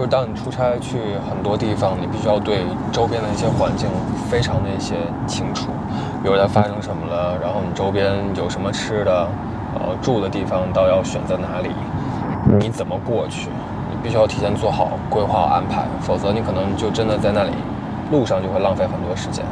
[0.00, 0.96] 就是当你出差去
[1.28, 3.86] 很多地方，你必须要对周边的一些环境
[4.30, 4.94] 非常的一些
[5.26, 5.70] 清楚，
[6.22, 9.28] 比如它发生什么了，然后你周边有什么吃的，
[9.74, 11.68] 呃，住的地方到要选择哪里，
[12.58, 13.50] 你怎么过去，
[13.90, 17.50] 你必须要提前做好规划安排，否则你可能就真的在那里
[18.10, 19.44] 路上就会浪费很多时间。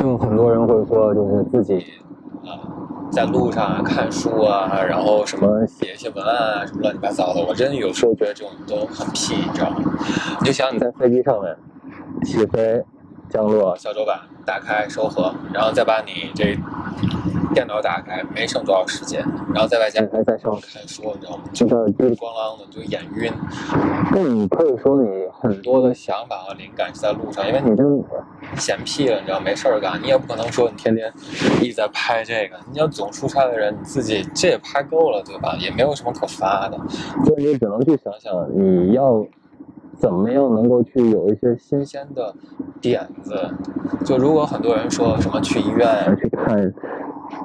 [0.00, 1.84] 就很多人会说，就是自己
[2.44, 2.54] 啊，
[3.18, 7.44] 在路上啊看书啊，然后什么写一些文案啊，什么乱七八糟的。
[7.44, 9.80] 我真的有时候觉得这种都很屁，你知道吗？
[10.40, 11.56] 你就想你在飞机上面
[12.24, 12.80] 起飞、
[13.28, 16.56] 降落、小桌板打开、收合，然后再把你这
[17.54, 19.24] 电脑打开，没剩多少时间，
[19.54, 21.42] 然后再外加还在上面看书，你知道吗？
[21.52, 23.32] 就是叽里咣啷的，就眼晕。
[24.12, 28.04] 那你可以说你很多的想法和灵感是在路上，因为你真
[28.56, 31.12] 闲屁了，你知道没事儿干，你也不可能说你天天
[31.60, 32.56] 一直在拍这个。
[32.70, 35.56] 你要总出差的人，你自己这也拍够了，对吧？
[35.58, 36.78] 也没有什么可发的，
[37.24, 39.24] 所以你只能去想想你要
[39.98, 42.34] 怎么样能够去有一些新鲜的
[42.80, 43.34] 点子。
[44.04, 46.72] 就如果很多人说什么去医院啊去看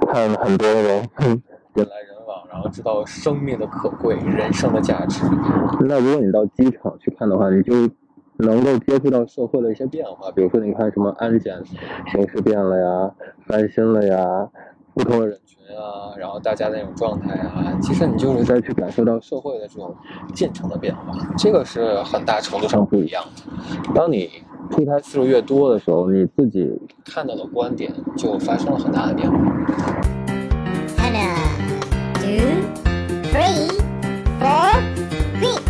[0.08, 1.10] 看很多人
[1.74, 5.24] 人来人往，然后知道生命的可贵、人生的价值，
[5.82, 7.74] 那如果你到机场去看的话，你就。
[8.38, 11.56] 能够接触到社会的一些变化，比如说你看什么安检
[12.12, 13.12] 形式变了呀，
[13.46, 14.50] 翻新了呀，
[14.96, 15.43] 不同的人群
[15.74, 19.96] 啊，然后大家的那种状态啊，其实你就是在去感受到社会的这种
[20.34, 23.94] 进程的变化，这个是很大程度上不一样的。
[23.94, 24.30] 当你
[24.72, 26.70] 出差次数越多的时候，你自己
[27.06, 29.38] 看到的观点就发生了很大的变化。
[30.98, 31.36] Hello,
[32.16, 32.64] two,
[33.32, 33.70] three,
[34.40, 34.82] four,
[35.40, 35.62] quick.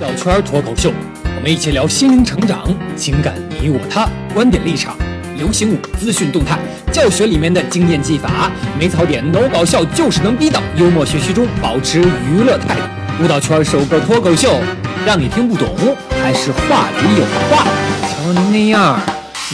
[0.00, 0.90] 绕圈脱口秀，
[1.36, 2.64] 我们一起聊心灵成长、
[2.96, 4.96] 情感你我他、观点立场、
[5.40, 6.60] 流行舞资讯动态、
[6.92, 13.24] 教学里面的经验技法，没槽点 no 搞笑，就是能逼到幽默学习中保持娱乐态度。
[13.24, 14.60] 舞蹈圈首个脱口秀，
[15.06, 15.74] 让你听不懂，
[16.22, 17.64] 还是话里有话？
[18.06, 19.00] 瞧您那样，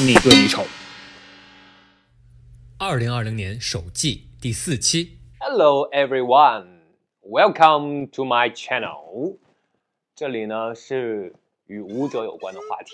[0.05, 0.65] 你对你丑。
[2.79, 6.67] 二零二零年首季第四期，Hello everyone,
[7.23, 9.37] welcome to my channel。
[10.17, 11.33] 这里呢是
[11.69, 12.91] 与舞者有关的话题。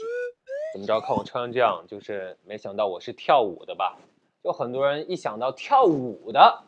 [0.72, 1.00] 怎么着？
[1.00, 3.96] 看我穿成这样，就是没想到我是跳舞的吧？
[4.42, 6.62] 就很多人一想到跳舞的，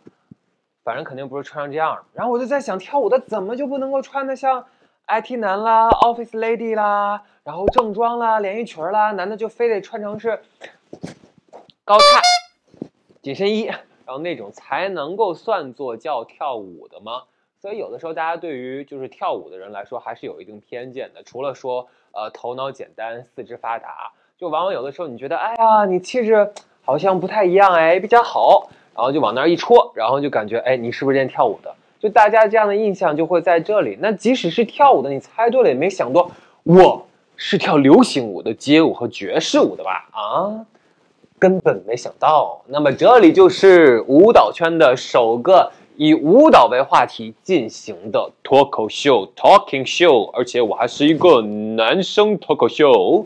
[0.84, 2.04] 反正肯定不是穿成这样。
[2.12, 4.64] 然后我就在想，跳舞的怎么就不能够穿的像
[5.08, 10.40] IT 男啦、Office Lady 啦，然后正装啦、连衣裙啦，男的就非得穿成是
[11.84, 12.20] 高叉
[13.22, 17.24] 紧身衣，然后那种才能够算作叫跳舞的吗？
[17.64, 21.22] 所以有的时候大家对于就是跳舞的人来说还是有一定偏见的。
[21.22, 26.52] 除了说呃头脑简单、四肢发达，就往往有的时候你觉得哎呀你气质
[26.82, 31.74] 好像不太一样哎比较好，然后就往那儿一戳，然后就感觉哎你是不是练跳舞的？
[31.98, 33.96] 就大家这样的印象就会在这里。
[33.98, 36.30] 那即使是跳舞的，你猜对了也没想到
[36.64, 40.06] 我是跳流行舞的、街舞和爵士舞的吧？
[40.12, 40.66] 啊？
[41.38, 42.62] 根本没想到。
[42.66, 53.24] 那么这里就是舞蹈圈的首个以舞蹈为话题进行的脱口秀 （talking show），而且我还是一个男生脱口秀，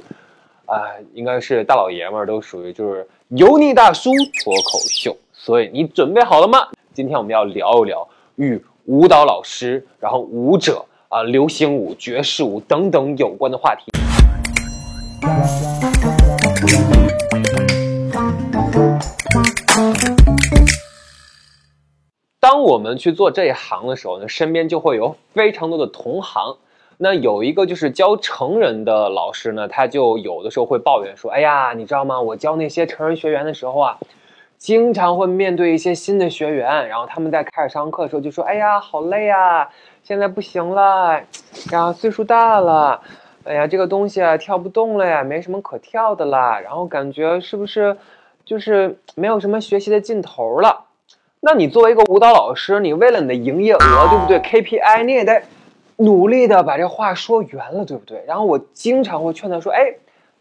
[0.66, 0.76] 啊、
[1.14, 4.10] 应该是大老爷们儿都属于就是油腻大叔
[4.44, 5.16] 脱口秀。
[5.32, 6.68] 所以你准备好了吗？
[6.92, 13.90] 今天我们要聊一聊与舞蹈老师、然后舞者啊、流行舞、爵士舞等等有关的话题。
[22.68, 26.58] 我们去做这一行的时候呢，身边就会有非常多的同行。
[26.98, 32.20] 那有一个就是教成人的老师呢，他就有的时候会抱怨说：“哎呀，你知道吗？
[32.20, 33.98] 我教那些成人学员的时候啊，
[34.58, 39.66] 经常会面对一些新的学员，然后他们在开始上课的时候就说：‘哎呀，好累啊，
[40.04, 41.18] 现在不行了，
[41.72, 43.00] 呀，岁数大了，
[43.44, 47.96] 哎呀，这个东西啊跳不动了呀，没什么可跳的啦，然后感觉是不是
[48.44, 50.84] 就是没有什么学习的劲头了？’
[51.40, 55.40] 那你作为一个舞蹈老师，你为了你的营业额，对不对？KPI 你也得
[55.98, 58.24] 努力的把这话说圆了，对不对？
[58.26, 59.78] 然后我经常会劝他说：“哎，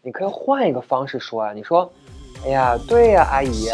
[0.02, 1.88] 你可以换一个方式说啊，你说，
[2.44, 3.68] 哎呀，对呀，阿姨。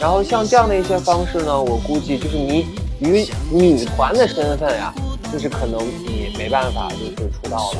[0.00, 2.68] 然后像这样的一些方式呢，我估计就是你
[3.00, 4.94] 与女团的身份呀，
[5.30, 7.78] 就是可能你没办法就是出道了。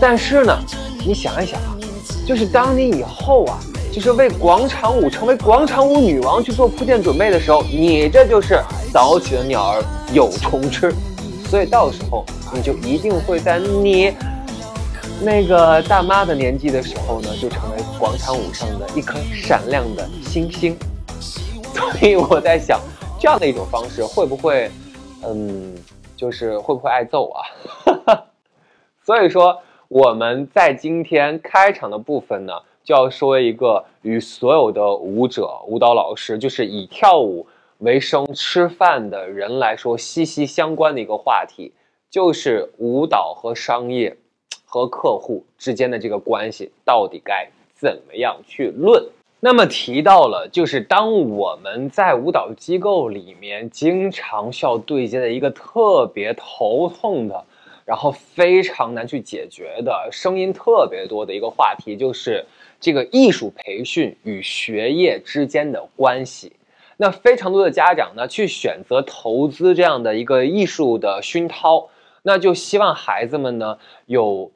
[0.00, 0.58] 但是呢，
[1.06, 1.76] 你想一想啊，
[2.26, 3.60] 就是当你以后啊。”
[3.94, 8.60] 就是为广场舞成为广场舞女王去做铺垫准备的时候，你这就是
[8.92, 10.92] 早起的鸟儿有虫吃，
[11.48, 14.12] 所以到时候你就一定会在你
[15.22, 20.76] 那个大妈的年纪的时候呢，就成为广场舞上的一颗闪亮的星星。
[21.72, 22.80] 所以我在想，
[23.20, 24.68] 这样的一种方式会不会，
[25.22, 25.72] 嗯，
[26.16, 27.46] 就是会不会挨揍啊？
[29.06, 32.54] 所以说，我们在今天开场的部分呢，
[32.84, 37.46] 就要说一个与所有的舞者、舞蹈老师，就是以跳舞
[37.78, 41.72] 为生、吃饭的人来说息息相关的一个话题，
[42.10, 44.16] 就是舞蹈和商业、
[44.66, 49.02] 和客户之间的这个关系到底该怎么样去论。
[49.40, 57.44] 那么提到了，就是当我们在舞蹈机构里面经常需要对接的一个特别头痛的，
[57.84, 62.46] 然后非常难去解决的声音特别多的一个话题，就是
[62.84, 66.52] 这个艺术培训与学业之间的关系。
[66.98, 71.88] 那非常多的家长呢，去选择投资这样的一个艺术的熏陶，
[72.22, 74.50] 那就希望孩子们呢有。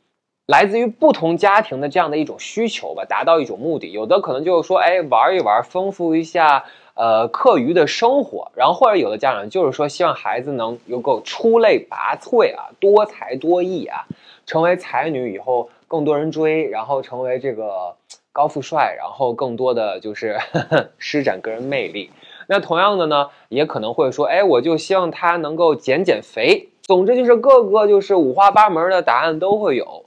[0.48, 3.92] 来自于不同家庭的这样的一种需求吧，达到一种目的。
[3.92, 6.64] 有的可能就是说，哎，玩一玩，丰富一下，
[6.94, 8.50] 呃，课余的生活。
[8.54, 14.06] 然后或者有的家长就是说，希望孩子能有够出类拔萃啊，多才多艺啊，
[14.46, 17.94] 成为才女以后更多人追，然后成为这个
[18.38, 20.38] 高富帅，然后更多的就是
[20.96, 22.08] 施展个人魅力。
[22.46, 26.68] 那同样的呢，也可能会说，哎，我就希望他能够减减肥。
[26.82, 30.04] 总之就是各个就是五花八门的答案都会有。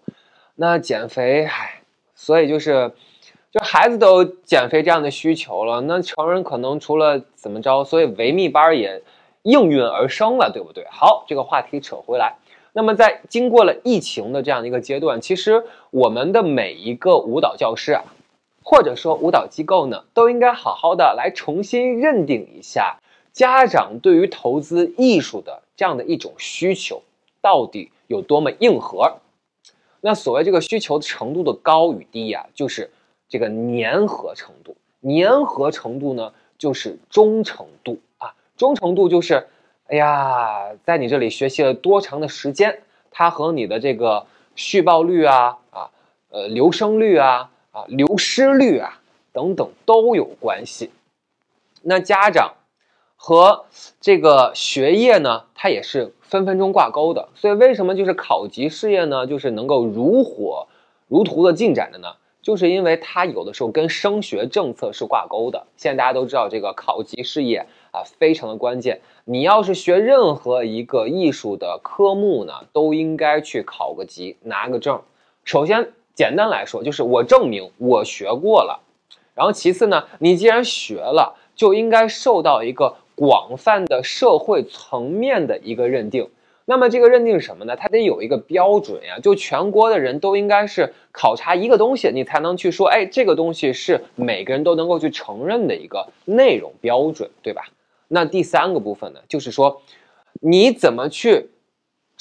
[0.55, 1.81] 那减肥，唉，
[2.15, 2.93] 所以就是，
[3.51, 9.03] 就孩子都减肥这样的需求了，那成人可能除了怎么着，所以维密班也
[9.41, 10.87] 应运而生了，对不对？
[10.89, 12.37] 好，这个话题扯回来，
[12.71, 18.05] 那么在经过了疫情的这样一个阶段，其实我们的每一个舞蹈教师啊，
[18.63, 22.99] 或者说舞蹈机构呢，都应该好好的来重新认定一下
[23.31, 27.01] 家长对于投资艺术的这样的一种需求
[27.41, 29.17] 到底有多么硬核。
[30.01, 32.91] 那所谓这个需求程度的高与低呀，就是
[33.29, 34.75] 这个粘合程度。
[35.01, 38.33] 粘合程度呢，就是忠诚度啊。
[38.57, 39.47] 忠诚度就是，
[39.87, 42.81] 哎呀，在你这里学习了多长的时间，
[43.11, 44.25] 它和你的这个
[44.55, 45.91] 续报率啊、啊、
[46.29, 49.01] 呃留声率啊、啊流失率啊
[49.33, 50.91] 等等都有关系。
[51.81, 52.53] 那家长
[53.15, 53.65] 和
[53.99, 56.13] 这个学业呢，它也是。
[56.31, 59.27] 分分钟挂钩的，所以为什么就是考级事业呢？
[59.27, 60.65] 就是能够如火
[61.09, 62.07] 如荼的进展的呢？
[62.41, 65.67] 就是因为它有的时候跟升学政策是挂钩的。
[65.75, 69.01] 现在大家都知道这个考级事业啊，非常的关键。
[69.25, 75.01] 你要是学任何一个艺术的科目呢，都应该去考个级，拿个证。
[75.43, 78.81] 首先，简单来说，就是我证明我学过了。
[79.33, 82.95] 然后其次呢，你既然学了，就应该受到一个。
[83.13, 86.27] 广泛的社会层面的一个认定，
[86.65, 87.75] 那么这个认定什么呢？
[87.75, 97.65] 它得有一个标准呀，就全国的人都应该是考察一个东西，你才能去说，哎，这个东西是每个人都能够去承认的一个内容标准，对吧？
[98.07, 99.83] 那第三个部分呢，就是说，
[100.41, 101.51] 你怎么去，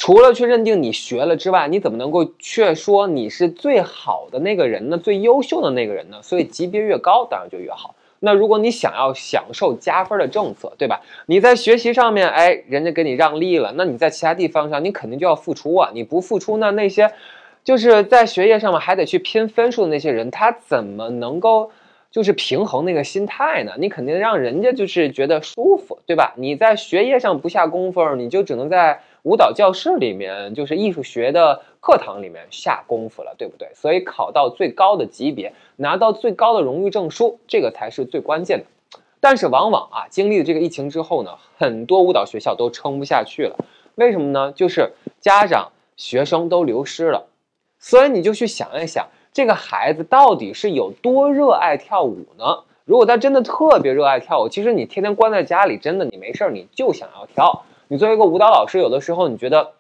[0.00, 4.96] 除了去认定你学了之外，你怎么能够却说你是最好的那个人呢？
[4.96, 6.16] 最优秀的那个人呢？
[6.22, 7.94] 所以级别越高，当然就越好。
[8.20, 11.02] 那如果你想要享受加分的政策，对吧？
[11.26, 15.90] 你在学习上面，哎，人家给你让利了，那你在其他地方上，你肯定就要付出啊！
[15.92, 17.12] 你不付出，那那些
[17.62, 21.70] 就是在学业上面还得去拼分数的那些人，他怎么能够
[22.10, 23.72] 就是平衡那个心态呢？
[23.76, 26.32] 你肯定让人家就是觉得舒服，对吧？
[26.38, 29.02] 你在学业上不下功夫，你就只能在。
[29.22, 33.68] 舞蹈教室里面就是艺术学的课堂里面下功夫了，对不对？
[33.74, 38.64] 所以考到最高的级别，拿到最高的荣誉证书，这个才是最关键的。
[39.20, 43.56] 但是往往啊，经历了这个疫情之后呢，很多舞蹈学校都撑不下去了。
[43.96, 44.52] 为什么呢？
[44.52, 47.26] 就是家长、学生都流失了。
[47.78, 52.60] 所以你就去想一想，这个孩子到底是有多热爱跳舞呢？
[52.86, 57.64] 如果他真的特别热爱跳舞，其实你天天关在家里，真的你没事儿你就想要跳。
[57.92, 59.72] 你作为一个舞蹈老师，有的时候你觉得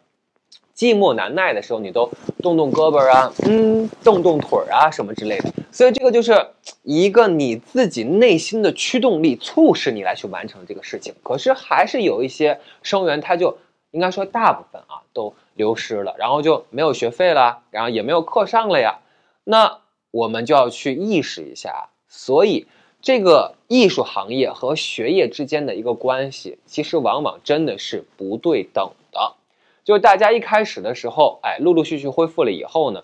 [0.74, 2.10] 寂寞难耐的时候，你都
[2.42, 5.52] 动动胳膊啊，嗯，动动腿儿啊，什么之类的。
[5.70, 6.48] 所以这个就是
[6.82, 11.14] 一个你自己内心的驱动力，促使你来去完成这个事情。
[11.22, 13.56] 可是还是有一些生源，他就
[13.92, 18.98] 应该说大部分啊都流失了，然后就没有学费了，然后也没有课上了呀。
[19.44, 19.78] 那
[20.10, 22.66] 我们就要去意识一下，所以。
[23.02, 29.34] 这个艺术行业和学业之间的一个关系，其实往往真的是不对等的。
[29.84, 33.02] 就是大家一开始的时候，哎，陆陆续续恢复了以后呢，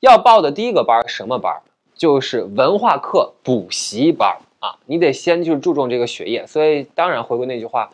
[0.00, 1.60] 要报的第一个班什么班？
[1.94, 4.78] 就是文化课补习班啊。
[4.86, 6.46] 你得先就是注重这个学业。
[6.46, 7.90] 所以当然回归那句话，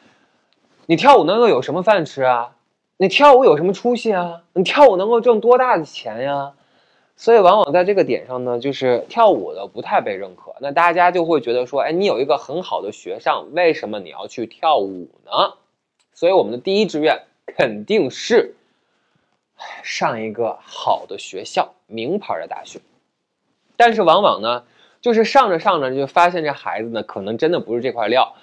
[0.87, 2.52] 你跳舞能够有什么饭吃啊？
[2.99, 4.42] 你跳舞有什么出息啊？
[4.54, 6.52] 你跳舞能够挣多大的钱呀？
[7.16, 10.54] 所以往往在这个点上呢，就是跳舞的不太被认可。
[10.61, 15.54] 那大家就会觉得说，哎，你有一个很好的学上，为什么你要去跳舞呢？
[16.12, 18.54] 所以我们的第一志愿肯定是
[19.82, 22.80] 上一个好的学校，名牌的大学。
[23.78, 24.64] 但是往往呢，
[25.00, 28.35] 就是上着上着就发现这孩子呢，可能真的不是这块料。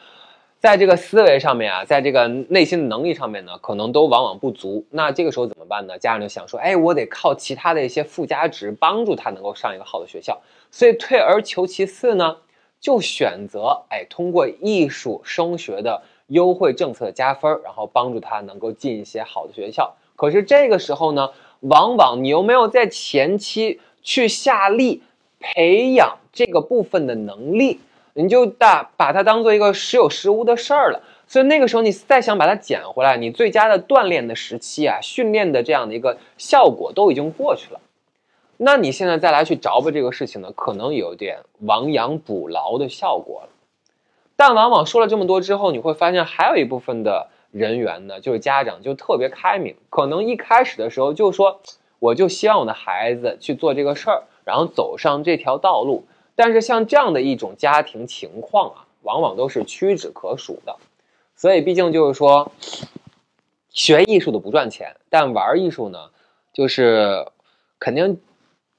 [0.64, 4.86] 在这个思维上面啊，在这个内心的能力上面呢，可能都往往不足。
[4.92, 6.00] 那这个时候怎么办呢？
[6.00, 10.42] 家长就想说，哎，我得靠其他的一些附加值帮助他能够上一个好的学校。
[10.72, 12.38] 所以退而求其次呢，
[12.80, 19.94] 就选择哎，通过艺术升学的优惠政策加分，然后帮助他能够进一些好的学校。
[20.16, 21.30] 可是这个时候呢，
[21.60, 25.04] 往往你又没有在前期去下力
[25.42, 27.82] 培养这个部分的能力。
[28.16, 37.80] 你就大把它当做一个时有时无的事儿了，所以那个时候你再想把它捡回来，你最佳的锻炼的时期啊，训练的这样的一个效果都已经过去了，
[38.58, 43.50] 那你现在再来去着吧这个事情呢，可能有点亡羊补牢的效果了。
[44.36, 51.62] 但往往说了这么多之后，你会发现还有一部分的人员呢，就是家长就特别开明，可能一开始的时候就说，
[51.98, 56.06] 我就希望我的孩子去做这个事儿，然后走上这条道路。
[56.36, 60.76] 但是像这样的一种家庭情况啊，往往都是屈指可数的，
[61.36, 62.52] 所以毕竟就是说，
[63.70, 66.10] 学艺术的不赚钱，但玩艺术呢，
[66.52, 67.28] 就是
[67.80, 68.20] 肯定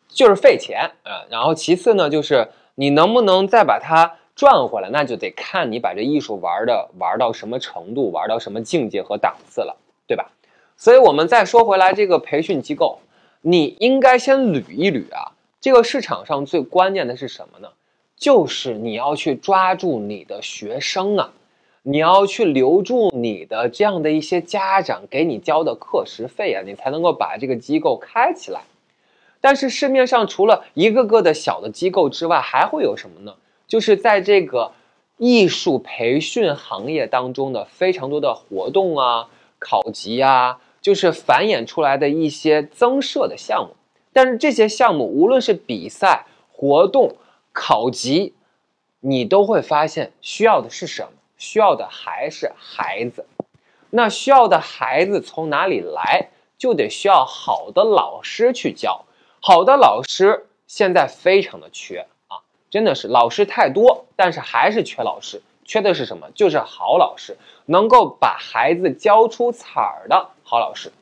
[0.08, 1.26] 就是费钱啊。
[1.30, 10.30] 然后其次呢，就是你能不能再把它赚回来，那就得看你把这艺术玩的玩到什么程度，玩到什么境界和档次了，对吧？
[10.76, 12.98] 所以我们再说回来，这个培训机构，
[13.42, 15.33] 你应该先捋一捋啊。
[15.64, 17.70] 这个市场上最关键的是什么呢？
[18.18, 21.32] 就是你要去抓住你的学生啊，
[21.82, 28.60] 你要去留住你的这样的一些家长给你交的课时费啊，你才能够把这个机构开起来。
[29.40, 33.34] 但是市面上除了一个个的小的机构之外，还会有什么呢？
[33.66, 34.72] 就是在这个
[35.16, 43.74] 艺术培训行业当中的非常多的活动啊、考级啊，就是繁衍出来的一些增设的项目。
[44.14, 47.16] 但是这些项目，无论是比赛、活动、
[47.52, 48.32] 考级，
[49.00, 51.08] 你都会发现需要的是什么？
[51.36, 53.26] 需要的还是孩子。
[53.90, 56.30] 那需要的孩子从哪里来？
[56.56, 59.04] 就得需要好的老师去教。
[59.40, 62.38] 好的老师现在非常的缺啊，
[62.70, 65.42] 真的是老师太多，但是还是缺老师。
[65.64, 66.30] 缺的是什么？
[66.34, 70.92] 就是好老师，能够把孩子教出彩儿的好老师。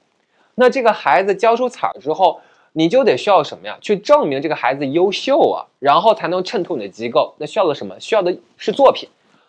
[0.55, 2.41] 那这个孩子教出彩儿之后，
[2.75, 3.77] 你就得需要什么呀？
[3.83, 7.35] 去证明这个孩子优秀啊，然后才能衬托你的机构。
[7.39, 8.01] 那需要的什么？
[8.01, 9.09] 需要的是作品。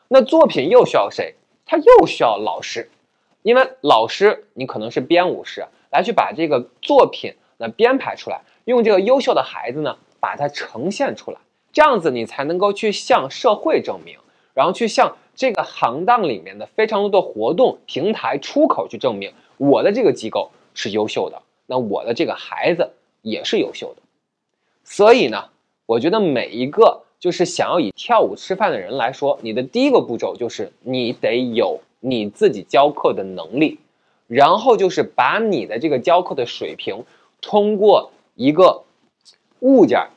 [0.09, 1.33] 那作品又需要谁？
[1.65, 2.89] 他又需要老师，
[3.41, 11.37] 因为老师你可能是编舞师，来去把这个作品那编排出来，用这个优秀的孩子呢把它呈现出来，
[11.71, 14.17] 这样子你才能够去向社会证明，
[14.53, 22.91] 然后去向这个行当里面的非常多的活动平台出口去证明我的这个机构是优秀的，那我的这个孩子。
[23.23, 24.01] 也是优秀的，
[24.83, 25.45] 所以呢，
[25.85, 33.79] 我觉得每一个就是想要以跳舞吃饭的人来说，你的第一个步骤就是你得有你自己教课的能力，
[34.27, 37.05] 然后就是把你的这个教课的水平
[37.41, 38.83] 通过一个
[39.61, 40.09] 物件，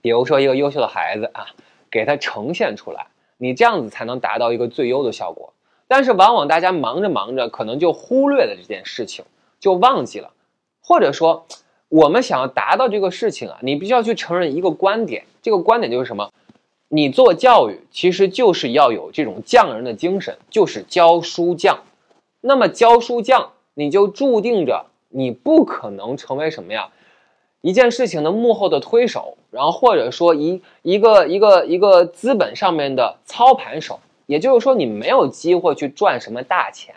[0.00, 1.48] 比如说一个优秀的孩子啊，
[1.90, 3.08] 给他呈现出来，
[3.38, 5.52] 你这样子才能达到一个最优的效果。
[5.88, 9.24] 但是往往大家忙着忙着，可能就忽略了这件事情，
[9.58, 10.30] 就忘记了，
[10.80, 11.44] 或者说。
[11.90, 16.30] 我们想要达到这个事情啊，你必须要去承认一个观点，这个观点就是什么？
[16.88, 21.80] 你做教育其实就是要有这种匠人的精神，就是教书匠。
[22.40, 26.90] 那么教书匠，你就注定着你不可能成为什么呀？
[27.60, 33.98] 一件事情的幕后的推手，然后或者说一一个一个一个资本上面的操盘手。
[34.26, 36.94] 也就是说，你没有机会去赚什么大钱。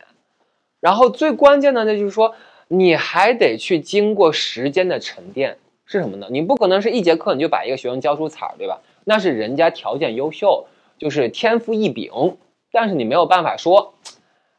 [0.80, 2.36] 然后最关键的，那就是说。
[2.74, 6.28] 你还得去经过时间的沉淀，是什么呢？
[6.32, 8.82] 你不可能是一节课你就把一个学生教出彩儿，对吧？
[9.06, 10.66] 那是人家条件优秀，
[10.98, 12.38] 就是天赋异禀，
[12.72, 13.94] 但是你没有办法说，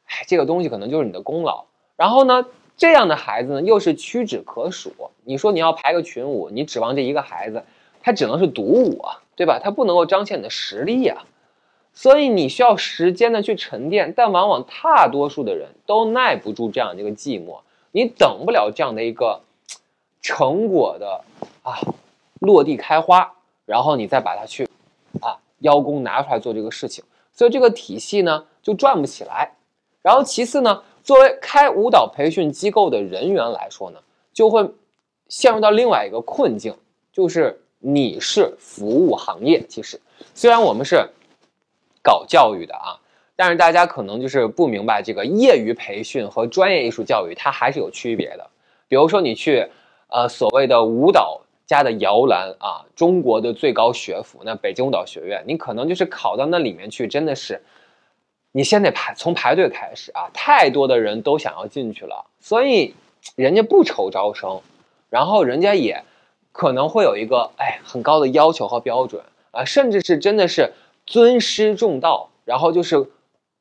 [0.06, 1.64] 哎，这个东西可能就是你的功劳。
[1.96, 4.92] 然后呢，这样的孩子呢又是屈指可数。
[5.24, 7.64] 你说你要排个群舞，你指望这一个孩子，
[8.00, 9.58] 他只能是独舞啊，对吧？
[9.58, 11.24] 他不能够彰显你的实力啊。
[11.92, 17.58] 所以你需要时间的去沉淀，但往往大多数的人都耐不住这样的一个寂寞。
[17.94, 19.40] 你等不了这样的一个
[20.20, 21.20] 成果的
[21.62, 21.78] 啊
[22.40, 23.32] 落地开花，
[23.66, 24.68] 然后你再把它去
[25.20, 29.52] 啊邀功拿出来做这个事情，所以这个体系呢就转不起来。
[30.02, 34.00] 然后其次呢，作为开舞蹈培训机构的人员来说呢，
[34.32, 34.68] 就会
[35.28, 36.76] 陷入到另外一个困境，
[37.12, 39.64] 就是你是服务行业。
[39.68, 40.00] 其实
[40.34, 41.08] 虽然我们是
[42.02, 42.98] 搞教育的啊，
[43.36, 48.50] 但是大家可能就是不明白这个业余培训和专业艺术教育它还是有区别的。
[48.88, 49.66] 比如说你去
[50.08, 57.62] 呃所谓的舞蹈家的摇篮啊，中国的最高学府那北京舞蹈学院，你可能就是考到那里面去，真的是。
[58.56, 62.94] 你先得排从排队开始啊，太多的人都想要进去了，所以
[63.34, 64.60] 人家不愁招生，
[65.10, 66.04] 然后人家也
[66.52, 70.72] 可能会有一个哎很高的要求和标准啊，甚至是真的是
[71.04, 73.04] 尊师重道，然后就是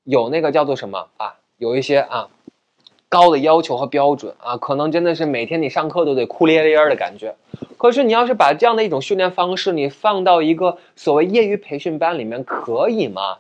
[0.03, 2.29] 有那个叫做什么啊，有一些啊
[3.09, 7.35] 高的要求和标准啊，可能真的是每天你上课都得哭咧咧的感觉。
[7.77, 13.37] 可是你要是把这样的一种训练方式，你放到一个所谓业余培训班里面，可以吗？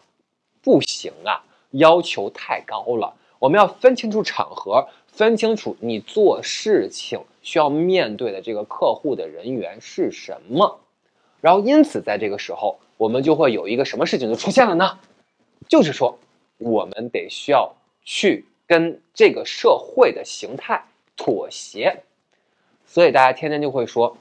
[0.61, 3.13] 不行啊，要求太高了。
[3.39, 10.79] 我们要分清楚场合，分清楚你做事情需要面对的这个客户的人员是什么。
[11.41, 14.99] 然后，因此在这个时候，我们就会有一个什么事情就出现了呢？
[15.67, 16.17] 就是说，
[16.57, 20.83] 我们得需要去跟这个社会的形态
[21.15, 22.03] 妥协。
[22.85, 24.17] 所以大家天天就会说：“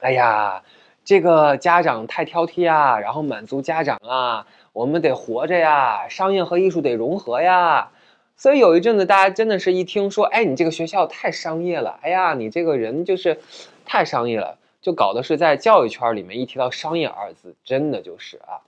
[0.00, 0.62] 哎呀，
[1.04, 7.92] 这个家长太挑剔啊，然后满足家长啊。”我们得活着呀，商业和艺术得融合呀，
[8.36, 13.38] 所以有一阵子大家真的是一听说，哎，你这个学校太商业了，哎呀，你这个人就是
[13.84, 18.66] 太商业了，就搞的是在教育圈里面一提到商业二字，真的就是啊，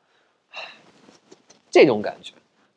[1.73, 2.35] 这种感觉。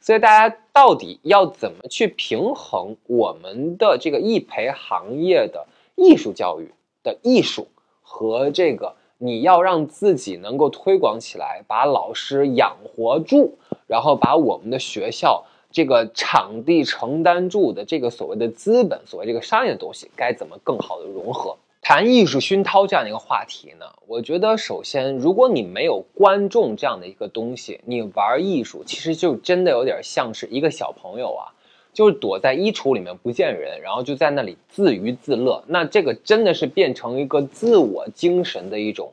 [0.10, 6.74] 所以大家到底要怎么去平衡我们的这个艺培行业的艺术教育
[7.04, 7.68] 的艺术
[8.02, 8.96] 和这个？
[9.20, 21.56] 你要让自己能够推广起来，把老师养活住，然后把我们的学校这个场地承担住的这个所谓的资本，所谓这个商业的东西，该怎么更好的融合？
[21.90, 23.88] 谈艺术熏陶这样的一个话题呢？
[24.06, 31.50] 我觉得首先，如果你没有观众这样的一个东西，你玩艺术其实就真的有点像是一个小朋友啊。
[31.92, 35.64] 就是躲在衣橱里面不见人，然后就在那里自娱自乐。
[35.66, 39.12] 那这个真的是变成一个自我精神的一种，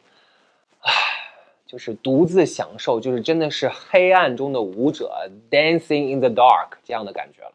[0.80, 0.92] 唉，
[1.66, 5.10] 就是独自享受，就是真的是黑暗中的舞者
[5.50, 7.52] ，dancing in the dark 这样的感觉了。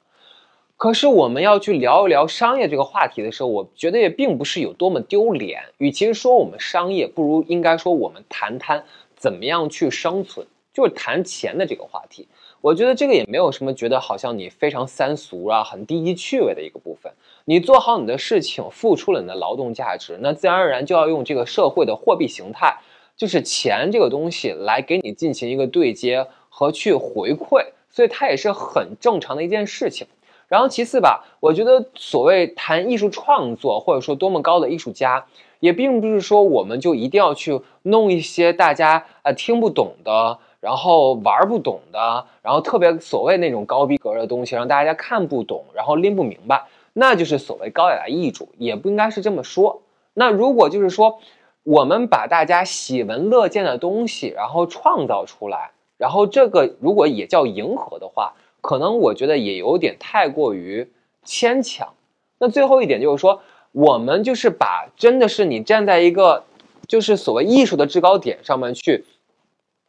[0.82, 5.62] 可是我们要去聊一聊商业这个话题的时候，我觉得也并不是有多么丢脸。
[5.78, 8.84] 与其说我们商业，不如应该说我们谈谈
[9.15, 12.28] 怎么样去生存，就是谈钱的这个话题。
[12.62, 17.13] 我觉得这个也没有什么，觉得好像你非常三俗啊，很低级趣味的一个部分。
[17.46, 22.76] 你做好你的事情，付出了你的劳动价值，那自然而然就要用这个社会的货币形态，
[23.15, 30.08] 就是钱这个东西来给你进行一个对接和去回馈，所以它也是很正常的一件事情。
[30.52, 35.26] 然后其次吧，我觉得所谓谈艺术创作，或者说多么高的艺术家，
[35.62, 40.40] 也并不是说我们就一定要去弄一些大家呃听不懂的。
[40.60, 49.82] 然后玩不懂的，然后特别所谓那种高逼格的东西，让大家看不懂，然后拎不明白，那就是所谓高雅艺术，也不应该是这么说。
[50.14, 51.18] 那如果就是说，
[51.64, 60.89] 我们把大家喜闻乐见的东西，然后创造出来，然后这个如果也叫迎合的话，可能我觉得也有点太过于
[61.26, 61.93] 牵强。
[62.39, 63.41] 那最后一点就是说，
[63.74, 66.45] 我们就是把真的是你站在一个
[66.88, 69.06] 就是所谓艺术的制高点上面去。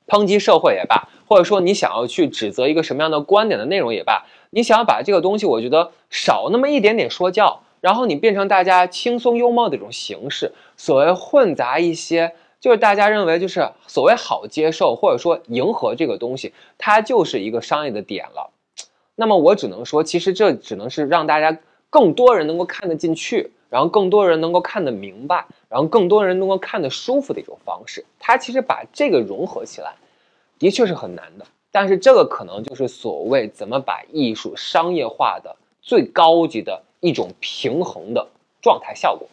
[0.09, 18.51] 抨击社会也罢，或者说你想要去指责一个什么样的观点的内容也罢，你想要把这个东西，我觉得少那么一点点说教，然后你变成大家轻松幽默的一种形式，所谓混杂一些，就是大家认为就是所谓好接受，或者说迎合这个东西，它就是一个商业的点了。
[19.15, 21.59] 那么我只能说，其实这只能是让大家
[21.91, 25.47] 更多人能够看得进去，然后更多人能够看得明白。
[25.69, 29.95] 然后更多人能够看得舒服的一种方式，它其实把这个融合起来，
[30.59, 31.47] 的确是很难的。
[31.71, 38.29] 但是这个可能就是所谓怎么把艺术商业化的最高级的一种平衡的
[38.61, 39.27] 状态效果。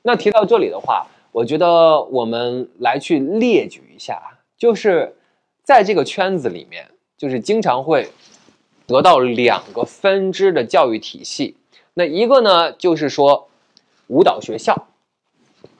[0.00, 5.14] 那提到这里的话，我觉得我们来去列举一下，就是
[5.62, 8.08] 在这个圈子里面，就是经常会
[8.86, 11.56] 得到两个分支的教育体系。
[11.94, 13.48] 那一个呢，就是说
[14.06, 14.86] 舞蹈学校。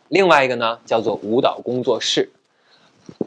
[0.08, 2.30] 另外一个呢，叫做舞蹈工作室。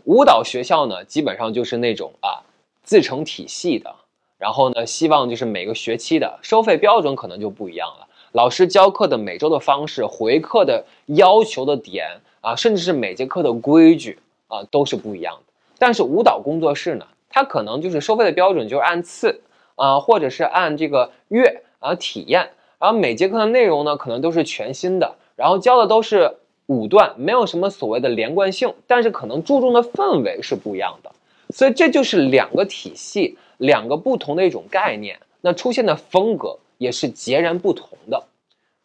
[0.06, 2.44] 舞蹈学校呢，基本上就是那种啊
[2.84, 3.96] 自成体系的，
[4.38, 8.08] 然后呢，希望就是每个学期的收费标准可能就不一样了。
[8.32, 15.54] 老师教课的每周的方式、回课的要求的点啊，甚至是每节课的规矩啊，都是不一样的。
[15.78, 19.42] 但是舞蹈工作室呢，它可能就是收费的标准就是按次
[19.80, 26.36] 啊，或者是按这个月啊体验，然后每节课的内容呢，可能都是全新的，然后教的都是。
[26.72, 31.12] 舞段，没有什么所谓的连贯性，但是可能注重的氛围是不一样的。
[31.50, 38.24] 所以这就是两个体系，两个不同的一种概念，那出现的风格也是截然不同的。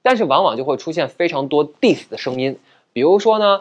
[0.01, 2.59] 但是往往就会出现非常多 diss 的声音，
[2.95, 3.61] 比如说呢，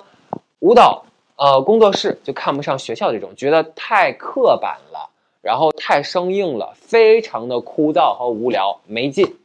[0.59, 1.03] 舞蹈
[1.35, 5.09] 呃工作室就看不上学校这种，觉得太刻板了，
[5.43, 9.35] 然后太生硬了，非常的枯燥和无聊，没劲。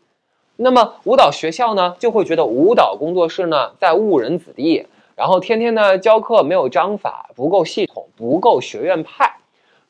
[0.55, 9.39] 那么舞蹈学校呢，就会觉得舞蹈工作室呢在误人子弟，然后天天呢教课没有章法，不够系统，不够学院派。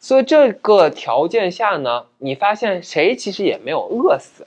[0.01, 4.47] 所以这个条件下呢，你发现谁其实也没有饿死。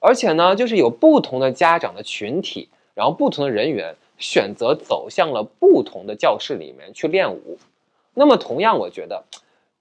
[0.00, 7.58] 而且呢，就是有不同的家长的群体，然后不同的人员选择走向了不同的教室里面去练舞。
[8.14, 9.22] 那么同样，我觉得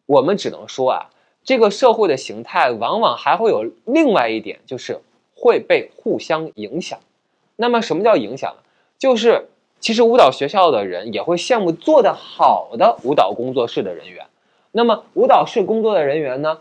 [0.09, 1.09] 我们只能说啊，
[1.43, 4.99] 这个社会的形态往往还会有另外一点，就是
[5.35, 6.97] 会被互相影响。
[7.57, 8.61] 那么什么叫影响呢？
[8.97, 14.25] 就是其实舞蹈学校的人也会羡慕做得好的舞蹈工作室的人员。
[14.71, 16.57] 那么舞蹈室工作的人员呢？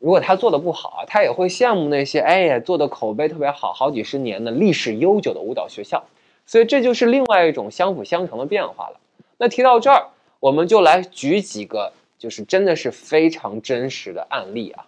[0.00, 6.02] 如果他做的不好啊，他也会羡慕那些哎呀做的口碑特别好、好几十年的历史悠久的舞蹈学校，
[6.44, 8.96] 所以这就是另外一种相辅相成的变化了。
[9.38, 10.08] 那提到这儿，
[10.40, 14.86] 我们就来举几个就是真的是非常真实的案例啊，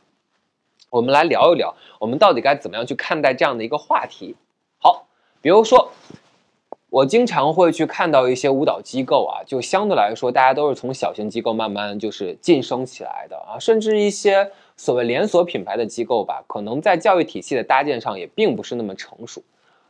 [0.91, 4.37] 我们来聊一聊，我们到底该怎么样去看待这样的一个话题。
[4.79, 5.09] 好，
[5.41, 5.91] 比如说。
[6.93, 19.43] 我经常会去看到一些舞蹈机构啊，就相对来说，大家都是从小型机构慢慢就是晋升起来的啊，甚至一些所谓连锁品牌的机构吧，可能在教育体系的搭建上也并不是那么成熟。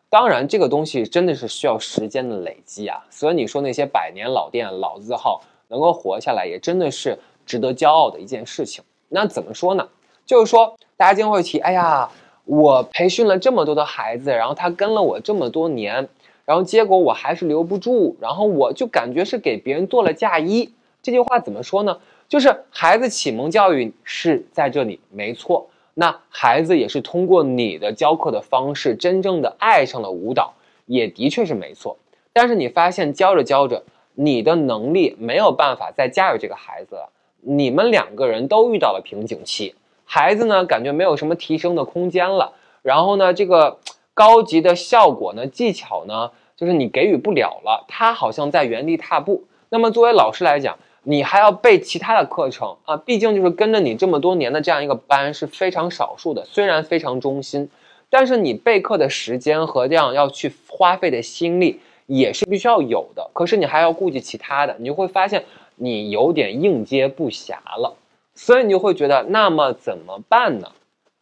[0.09, 3.05] 当然，这个东西真的是需要时间的累积啊。
[3.11, 7.19] 所以你说那些百年老店、老字号能够活下来，也真的是
[7.53, 8.83] 值得骄傲的一件事情。
[9.11, 9.87] 那怎么说呢？
[10.25, 12.09] 就是说，大家经常会提，哎呀，
[12.47, 16.09] 我培训了这么多的孩子，然后他跟了我这么多年。
[16.47, 20.73] 然后结果我还是留不住，然后我就感觉是给别人做了嫁衣。
[21.03, 21.99] 这句话怎么说呢？
[22.27, 30.55] 就是孩子启蒙教育是在这里没错，那孩子也是通过你的教课的方式，真正的爱上了舞蹈，
[30.87, 31.99] 也的确是没错。
[32.33, 33.85] 但是你发现教着教着，
[34.15, 37.13] 你的能力没有办法再驾驭这个孩子了，
[37.43, 39.75] 你们两个人都遇到了瓶颈期，
[40.05, 43.79] 孩子呢感觉没有什么提升的空间了，然后呢这个。
[44.15, 49.45] 高级的效果呢，技巧呢，就是你给予不了了，他好像在原地踏步。
[49.71, 57.71] 那么作为老师来讲，你还要备其他的课程啊，毕竟就是跟着你这么多年的这样一个班是非常少数的，虽然非常忠心，
[58.11, 63.31] 但是你备课的时间和这样要去花费的心力也是必须要有的。
[63.33, 65.43] 可是你还要顾及其他的，你就会发现
[65.83, 67.97] 你有点应接不暇了，
[68.35, 70.73] 所以你就会觉得，那么怎么办呢？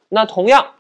[0.08, 0.74] 那同样。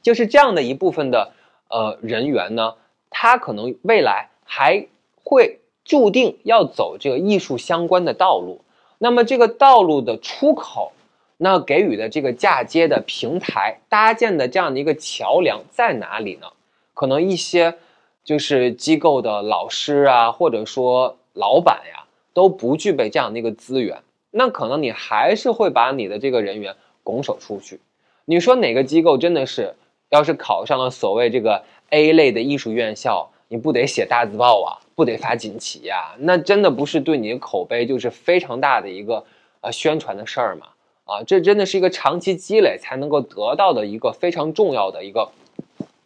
[0.00, 1.32] 就是这样的一部分的
[1.68, 2.76] 呃人员呢，
[3.10, 4.86] 他可能未来还
[5.22, 8.62] 会注定要走这个艺术相关的道路。
[8.98, 10.92] 那么这个道路的出口，
[11.36, 16.46] 那给予的这个嫁接的平台搭建的这样的一个桥梁在哪里呢？
[16.94, 17.76] 可能一些
[18.24, 22.06] 就是机构的老师啊，或者说老板呀，
[22.38, 23.98] 都不具备这样的一个资源。
[24.30, 27.80] 那可能你还是会把你的这个人员拱手出去。
[28.26, 29.74] 你说哪个机构真的是？
[30.10, 36.14] 要是考上了所谓这个 A 类的艺术院校，你不得写大字报啊，不得发锦旗呀？
[36.20, 39.24] 那真的不是对你的口碑就是非常大的一个
[39.60, 40.68] 呃宣传的事儿嘛？
[41.06, 45.32] 啊，这真的是一个长期积累才能够得到的一个非常重要的一个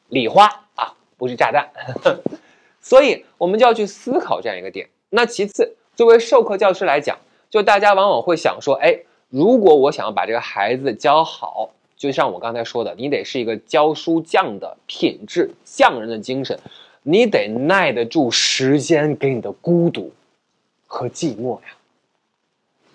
[0.08, 1.68] 礼花啊，不是炸弹。
[2.80, 4.88] 所以我们就要去思考这样一个点。
[5.10, 7.18] 那其次，作为授课教师来讲，
[7.50, 11.70] 就大家往往会想说，哎，如果我想要把这个孩子教好。
[11.94, 16.58] 就像我刚才说的，你得是一个教书匠的品质，匠人的精神，
[17.04, 20.12] 你得耐得住时间给你的孤独
[20.88, 21.68] 和寂寞呀。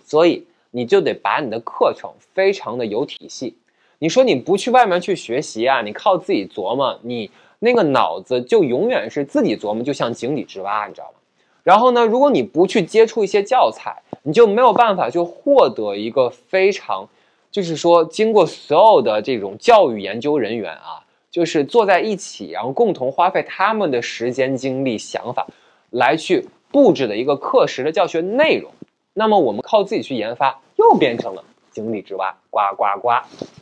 [0.06, 3.56] 所以你就得把你的课程非常的有体系。
[4.00, 11.20] 你说你不去外面去学习啊，你靠自己琢磨，你那个脑子就永远是自己琢磨，就像井底之蛙，你知道吗？
[11.68, 17.10] 然后呢，如果你不去接触一些教材，你就没有办法去获得一个非常。
[17.52, 25.46] 就是说，经过所有的这种教育研究人员啊，就是坐在一起，然后共同花费他们的时间、精力、想法，
[25.90, 28.72] 来去布置的一个课时的教学内容。
[29.14, 33.10] 那么我们靠自己去研发，又变成了井底之蛙，呱呱呱。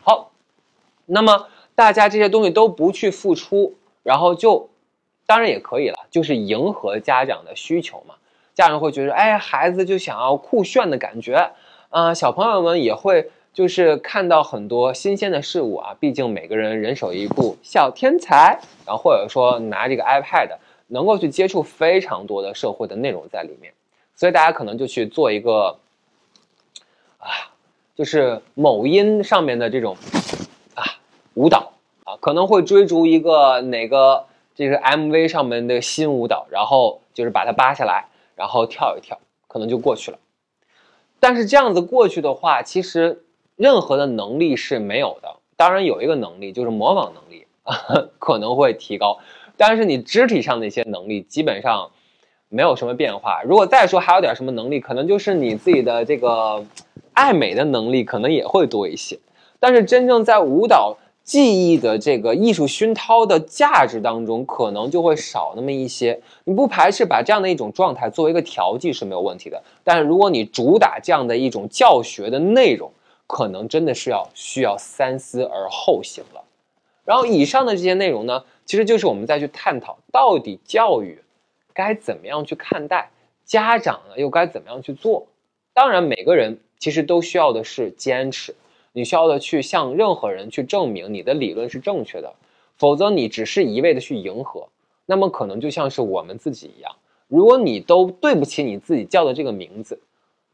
[0.03, 0.29] 好，
[1.07, 4.69] 那么大家这些东西都不去付出，然后就，
[5.25, 8.15] 当然也可以了，就是迎合家长的需求嘛。
[8.53, 11.51] 家长会觉得，哎，孩子就想要酷炫的感觉，
[11.89, 13.29] 啊，小朋友们也会。
[13.55, 20.57] 就是看到很多新鲜的事物啊，毕竟每个人人手一部小天才，然后或者说拿这个 iPad，
[20.87, 23.71] 能够去接触非常多的社会的内容在里面，
[24.13, 25.77] 所以大家可能就去做一个
[27.17, 27.55] 啊，
[27.95, 29.95] 就是某音上面的这种
[30.73, 30.83] 啊
[31.35, 31.71] 舞蹈
[32.03, 40.17] 啊，可能会追逐一个哪个这个 MV 上面的新舞蹈，然后就是把它扒下来，然后跳一跳，可能就过去了。
[41.19, 45.35] 但是这样子过去的话，其实任何的能力是没有的。
[45.57, 47.47] 当然有一个能力就是模仿能力
[48.19, 49.19] 可能会提高，
[49.57, 51.91] 但是你肢体上的一些能力基本上
[52.49, 53.41] 没有什么变化。
[53.43, 56.65] 如果再说还有点什么能力，可能就是你自己的这个
[57.13, 59.19] 爱美的能力可能也会多一些。
[59.59, 66.21] 但是真正在舞蹈记忆的这个艺术熏陶的价值当中，可能就会少那么一些。
[66.43, 72.91] 你不排斥把这样的一种状态作为一个调剂是没有问题的，但如果你主打这样的一种教学的内容，
[73.25, 76.43] 可能真的是要需要三思而后行了。
[77.03, 81.19] 然后以上的这些内容呢，其实就是我们再去探讨到底教育
[81.73, 83.09] 该怎么样去看待，
[83.43, 85.25] 家长呢又该怎么样去做。
[85.73, 88.55] 当然，每个人其实都需要的是坚持，
[88.97, 92.33] 你需要的去向任何人去证明你的理论是正确的，
[92.77, 94.69] 否则你只是一味的去迎合，
[95.05, 96.95] 那么可能就像是我们自己一样，
[97.27, 99.99] 如果你都对不起你自己叫的这个名字，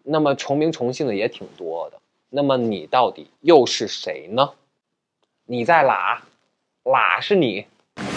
[0.01, 1.99] 那么重名重姓的也挺多的。
[2.31, 4.49] 那么你到底又是谁呢？
[5.45, 6.23] 你在哪？
[6.85, 7.67] 哪是你？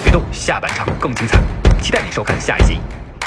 [0.03, 1.39] 别动，下半场更精彩，
[1.83, 2.79] 期待你收看下一集。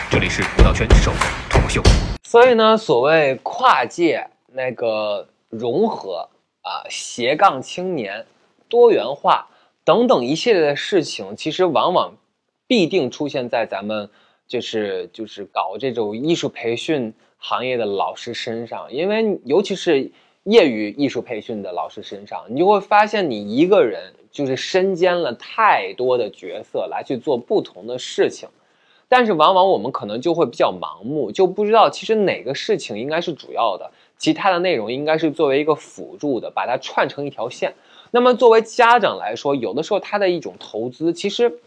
[0.10, 1.80] 这里是舞蹈圈首个脱口秀。
[2.24, 6.28] 所以呢，所谓跨界那个融合
[6.68, 8.26] 啊，斜杠青年、
[8.68, 9.48] 多元化
[9.84, 12.14] 等等一系列的事情，其实往往
[12.68, 14.10] 必定出现在咱们
[14.48, 20.12] 就是就是搞这种艺术培训行业的老师身上，因为尤其是。
[20.50, 28.48] 业余艺术培训的老师身上，你就会发现，你一个人就是身兼了太多的角色来去做不同的事情，
[29.10, 37.74] 但是往往我们可能就会比较盲目，就不知道其实哪个事情应该是主要的，其他的内容应该是作为一个辅助的，把它串成一条线。
[38.12, 41.60] 那么作为家长来说，有的时候他的一种投资其实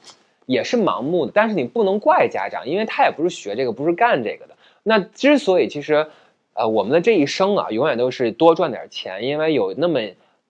[0.46, 4.54] 也是盲目的，但是你不能怪家长，因为他也不是学这个，不是干这个的。
[4.82, 6.06] 那之所以其实。
[6.52, 10.00] 呃，我们的这一生啊，永远都是多赚点钱，因为有那么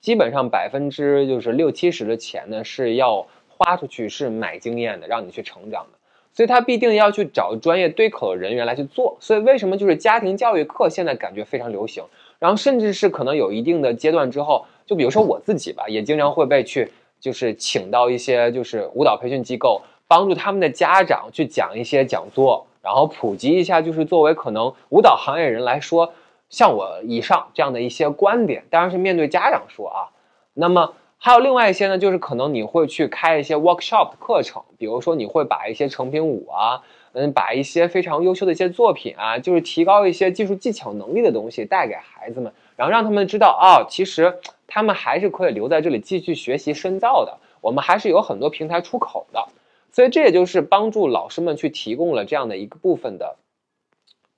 [0.00, 5.98] 基本上百分之就是六七十的钱呢是要花出去，是买经验的，让你去成长的，
[6.40, 9.14] 所以他必定要去找专业对口的人员来去做。
[9.20, 12.02] 所以为什么就是家庭教育课现在感觉非常流行，
[12.38, 22.66] 然后甚至是可能有一定的阶段之后，就比如说我自己吧，也经常会被去就是请到一些就是舞蹈培训机构，帮助他们的家长去讲一些讲座。
[22.80, 26.14] 然后普及一下，就是作为可能舞蹈行业人来说，
[26.48, 30.08] 像我以上这样的一些观点，当然是面对家长说啊。
[30.54, 36.80] 那么还有另外一些呢，就是可能你会去开一些 workshop 课程，比如说你会把一些成品舞啊，
[37.12, 44.34] 嗯，把一些非常优秀的一些作品啊，就是提高一些技术技巧能力的东西带给孩子们，然后让他们知道啊，其实
[44.66, 49.46] 他们还是可以留在这里继续学习深造的，我们还是有很多平台出口的。
[49.92, 53.36] 所以这也就是帮助老师们去提供了这样的一个部分的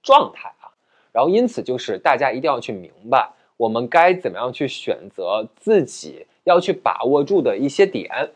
[0.02, 0.74] 状态啊，
[1.12, 8.30] 然后因此就是大家一定要去明白，我们该怎么样去选择自己要去把握住的一些点。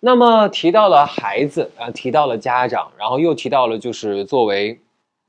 [0.00, 4.80] 那么提到了孩子啊，提到了家长，然后又提到了就是作为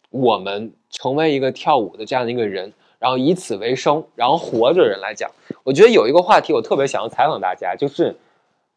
[0.10, 5.30] 我们成为一个跳舞的这样的一个人，然后以此为生，然后活着人来讲，
[5.64, 8.16] 我觉得有一个话题我特别想要采访大家，就是。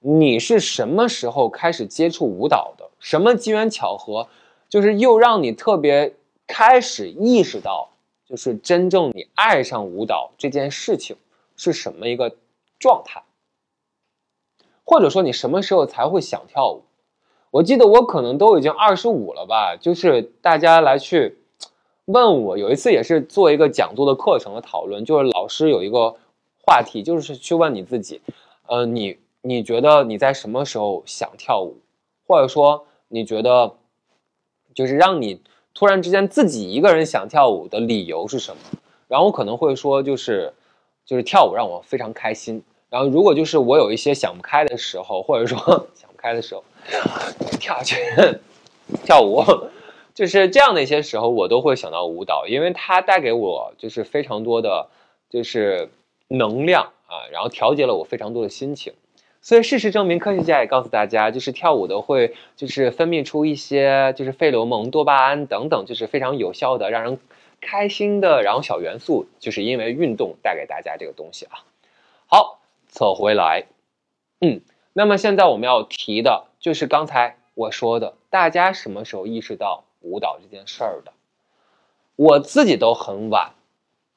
[0.06, 2.84] 你是什么时候开始接触舞蹈的？
[2.98, 4.28] 什么机缘巧合，
[4.68, 6.12] 就是又让你特别
[6.46, 7.88] 开始意识到，
[8.28, 11.16] 就是真正你爱上舞蹈这件事情
[11.56, 12.36] 是什么一个
[12.78, 13.22] 状态？
[14.84, 16.82] 或者说你什么时候才会想跳舞？
[17.50, 21.38] 我记得我可能都已经二十五了吧，就是大家来去
[22.04, 26.16] 问我，有一次也是做一个讲座的课程的讨论，就是老师有一个
[26.64, 28.20] 话题，就是去问你自己，
[28.66, 29.18] 呃，你。
[29.46, 31.76] 你觉得你在什么时候想跳舞，
[32.26, 33.74] 或者说你觉得，
[34.74, 35.42] 就是让你
[35.74, 38.62] 突然之间自己一个人想跳舞的理由是什么？
[39.06, 40.54] 然后我可能会说，就是
[41.04, 42.62] 就是跳舞让我非常开心。
[42.94, 45.58] 然后如果就是我有一些想不开的时候，或者说
[45.96, 46.62] 想不开的时候，
[47.58, 47.96] 跳下去
[49.02, 49.42] 跳舞，
[50.14, 54.86] 就是这样的一些时候，我都会想到舞蹈，因为它带给我就是非常多的，
[55.28, 55.90] 就是
[56.28, 58.92] 能量啊，然后调节了我非常多的心情。
[59.42, 67.18] 所以事实证明，科学家也告诉大家，就是跳舞的会就是分泌出一些就是费洛蒙、多巴胺等等，就是非常有效的让人
[67.60, 71.66] 开心的，然后小元素，就是因为运动带给大家这个东西啊。
[72.26, 72.60] 好，
[72.94, 73.66] 扯回来，
[74.40, 74.60] 嗯，
[74.92, 81.12] 那么现在我们要提的就是刚才我说的，大家什么时候意识到舞蹈这件事儿的？
[82.14, 83.50] 我自己都很晚。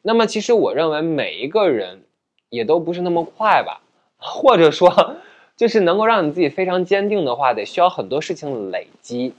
[0.03, 2.03] 那么其实我认为每一个人
[2.49, 3.81] 也都不是那么快吧，
[4.17, 5.15] 或者说，
[5.55, 9.33] 就是能够让你自己非常坚定的话，得需要很多事情累积。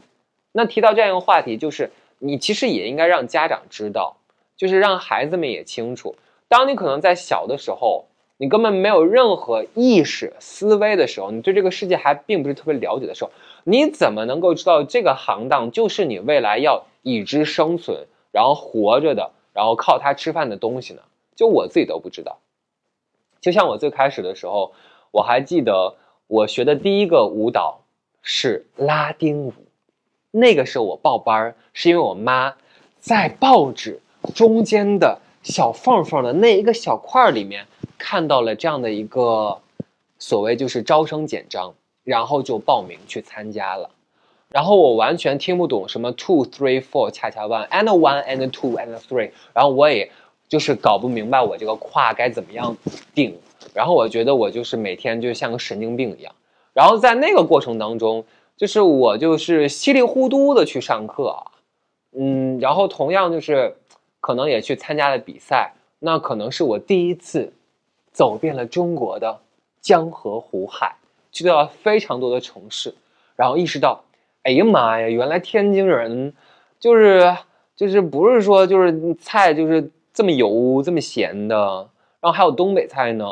[0.50, 4.16] 那提到这样一个话题，就是你其实也应该让家长知道，
[4.56, 6.16] 就是让孩子们也清楚，
[6.48, 8.06] 当你可能在小的时候，
[8.38, 13.30] 你根本没有任何意识思维的时候，你对这个世界还并不是特别了解的时候，
[13.64, 21.02] 你怎么能够知道这个行当就是你未来要以之生存，然后活着的，然后靠它吃饭的东西呢？
[21.34, 22.38] 就我自己都不知道。
[23.40, 24.72] 就像我最开始的时候，
[25.10, 25.96] 我还记得
[26.28, 27.80] 我学的第一个舞蹈
[28.22, 29.52] 是拉丁舞。
[30.30, 32.54] 那个时候我报班儿，是因为我妈
[32.98, 34.00] 在报纸
[34.34, 37.66] 中间的小缝缝的那一个小块儿里面
[37.98, 39.58] 看到了这样的一个
[40.18, 43.90] 所谓就是招生简章，然后就报名去参加了。
[44.48, 50.10] 然后我完全听不懂什么 two three four 恰恰 one and one and two and three，然后我也
[50.48, 52.74] 就是搞不明白我这个胯该怎么样
[53.14, 53.36] 定。
[53.74, 56.34] 然后我觉得我就是每天就像个神经病一样。
[56.72, 58.24] 然后在那个过程当中。
[58.58, 61.46] 就是我就是稀里糊涂的去上课啊，
[62.18, 63.76] 嗯，然后同样就是
[64.18, 67.52] 可能也去参加了比赛，那可能是我第一次
[68.18, 69.38] 走遍了中国的
[69.80, 70.96] 江河湖海，
[71.30, 72.92] 去到了非常多的城市，
[73.36, 74.02] 然后意识到，
[74.42, 76.34] 哎呀妈呀，原来天津人
[76.80, 77.32] 就是
[77.76, 83.24] 就是不是说就是菜就是这么油这么咸的，然后还有东北菜呢，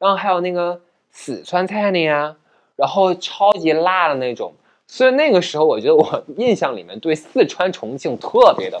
[0.00, 0.80] 然后还有那个
[1.12, 2.36] 四川菜呢呀。
[2.74, 4.54] 然后超级辣的那种，
[4.86, 8.80] 所以那个时候我觉得我印象里面对四川重庆特别的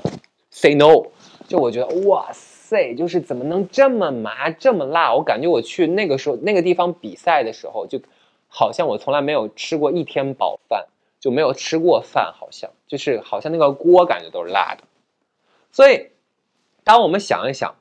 [0.50, 1.04] say no，
[1.46, 2.59] 就我觉得哇塞，
[2.96, 5.14] 就是怎么能这么麻这么辣？
[5.14, 8.00] 我感觉我去那个时候那个地方比赛的时候，就
[8.48, 10.86] 好像我从来没有吃过一天饱饭，
[11.18, 14.84] 就没有吃过饭，好像就是好像那个锅感觉都是辣的。
[15.72, 16.08] 所以，
[16.84, 17.74] 当我们想一想，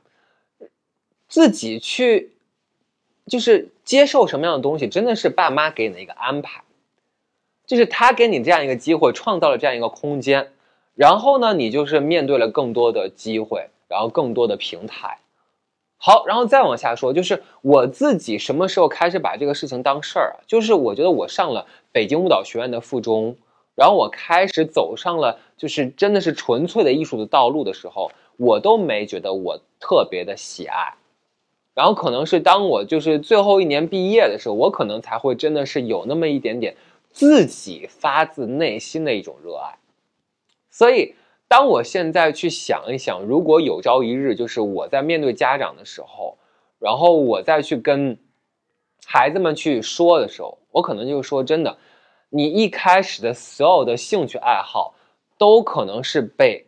[1.27, 2.33] 自己去。
[3.27, 6.63] 就是接受什么样的东西，真的是爸妈给你的一个安排，
[7.67, 10.51] 就是他给你这样一个机会，创造了这样一个空间，
[10.95, 15.17] 然后呢，你就是面对了更多的机会，然后更多的平台。
[15.97, 20.47] 好，然后再往下说，就是我自己什么时候开始把这个事情当事儿啊？
[20.47, 23.35] 就是我觉得我上了北京舞蹈学院的附中，
[23.75, 30.93] 然后我开始走上了就是真的是纯粹的艺术的道路的时候，我都没觉得我特别的喜爱。
[31.73, 36.77] 然后可能是当我就是最后一年毕业的时候，我可能才会真的是有那么一点点
[37.11, 39.77] 自己发自内心的一种热爱。
[40.69, 41.15] 所以，
[41.49, 46.37] 当我现在去想一想，如果有朝一日就是我在面对家长的时候，
[46.77, 48.17] 然后我再去跟
[49.05, 51.75] 孩子们去说的时候，我可能就说真的，
[52.29, 54.93] 你一开始的所有的兴趣爱好
[55.39, 56.67] 都可能是被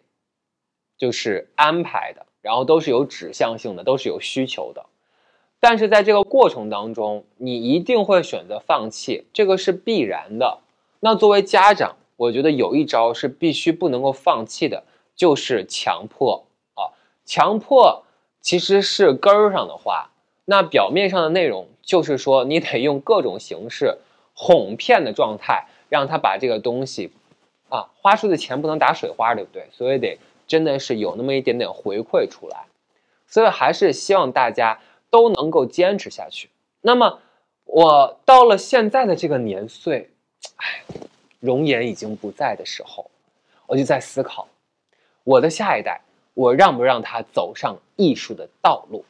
[0.98, 4.84] 就是安排的，然后都是有指向性的，都是有需求的。
[5.60, 10.58] 但是在这个过程当中，你一定会选择放弃，这个是必然的。
[11.00, 14.84] 那作为家长，我觉得有一招是必须不能够放弃的，
[15.16, 16.94] 就是强迫啊。
[17.26, 18.04] 强迫
[18.42, 20.12] 其实是根儿上的话，
[20.46, 23.98] 那表面上的内容就是说，你得用各种形式
[24.34, 27.12] 哄骗的状态，让他把这个东西
[27.70, 29.68] 啊花出的钱不能打水花，对不对？
[29.72, 32.66] 所以得真的是有那么一点点回馈出来。
[33.28, 34.80] 所以还是希望大家。
[35.12, 36.50] 都能够坚持下去。
[36.80, 37.20] 那么，
[37.66, 40.10] 我到了现在的这个年岁，
[40.56, 40.84] 哎，
[41.42, 43.12] 容颜已经不在的时候，
[43.68, 44.48] 我就在思考，
[45.26, 46.00] 我的下一代，
[46.34, 49.04] 我让不让他走上艺术的道路？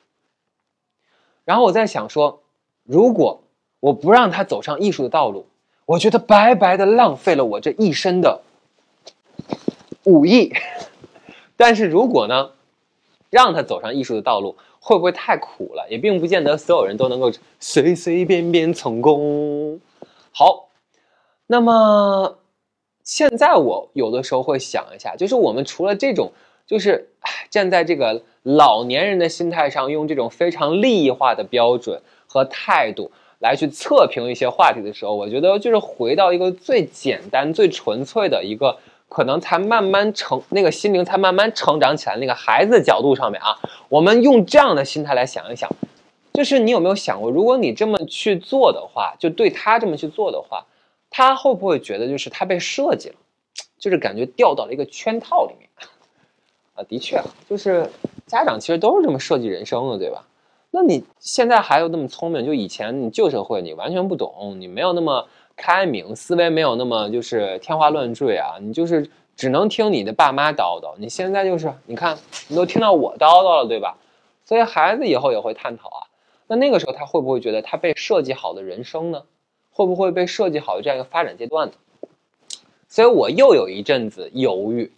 [1.45, 2.41] 然后我在想说，
[2.83, 3.43] 如果
[3.79, 5.45] 我不让他走上艺术的道路，
[5.85, 8.41] 我觉得白白的浪费了我这一生的
[10.05, 10.53] 武艺。
[11.57, 12.51] 但是如果呢，
[13.29, 15.85] 让他走上艺术的道路，会不会太苦了？
[15.89, 19.79] 也并不见得所有人都能够随随便便成功。
[20.31, 20.69] 好，
[21.51, 22.37] 那么
[23.03, 26.31] 现在我有的时候会想一下，就是我们除了这种，
[26.65, 27.09] 就是
[27.49, 38.77] 站在这个老年人的心态上，用这种非常利益化的标准和态度来去测评一些话题的时候，我觉得就是回到一个最简单、最纯粹的一个。
[39.13, 42.15] 可能才慢慢成，那个心灵才慢慢成长起来。
[42.15, 45.69] 那个孩子角度上面啊，我们用这样的心态来想一想，
[46.31, 50.65] 就是你有没有想过，如果你这么去做的话，就对他这么去做的话，
[51.11, 53.15] 他会不会觉得就是他被设计了，
[53.77, 55.69] 就是感觉掉到了一个圈套里面？
[56.73, 57.87] 啊，的确啊，就是
[58.25, 60.25] 家长其实都是这么设计人生的，对吧？
[60.71, 70.93] 那你现在还有那么聪明，就以前你旧社会你完全不懂，你没有那么开明，思维没有那么就是天花乱坠啊，你就是只能听你的爸妈叨叨。
[70.97, 73.97] 你现在就是你看，你都听到我叨叨了，对吧？
[74.45, 76.07] 所以孩子以后也会探讨啊。
[76.47, 79.23] 那那个时候他会不会觉得他被设计好的人生呢？
[79.81, 81.73] 会不会被设计好的这样一个发展阶段呢？
[82.87, 84.91] 所以我又有一阵子犹豫。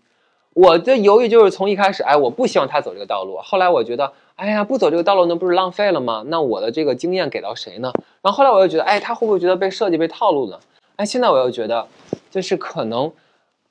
[0.54, 3.38] 我的犹豫就是从一开始，哎，我不希望他走这个道路。
[3.38, 6.24] 后来我觉得，哎呀，不走这个道路，那不是浪费了吗？
[6.28, 7.92] 那我的这个经验给到谁呢？
[8.22, 10.60] 然后后来我又觉得，哎，他会不会觉得被设计、被套路呢？
[10.98, 11.88] 哎，现在我又觉得，
[12.30, 13.12] 就是可能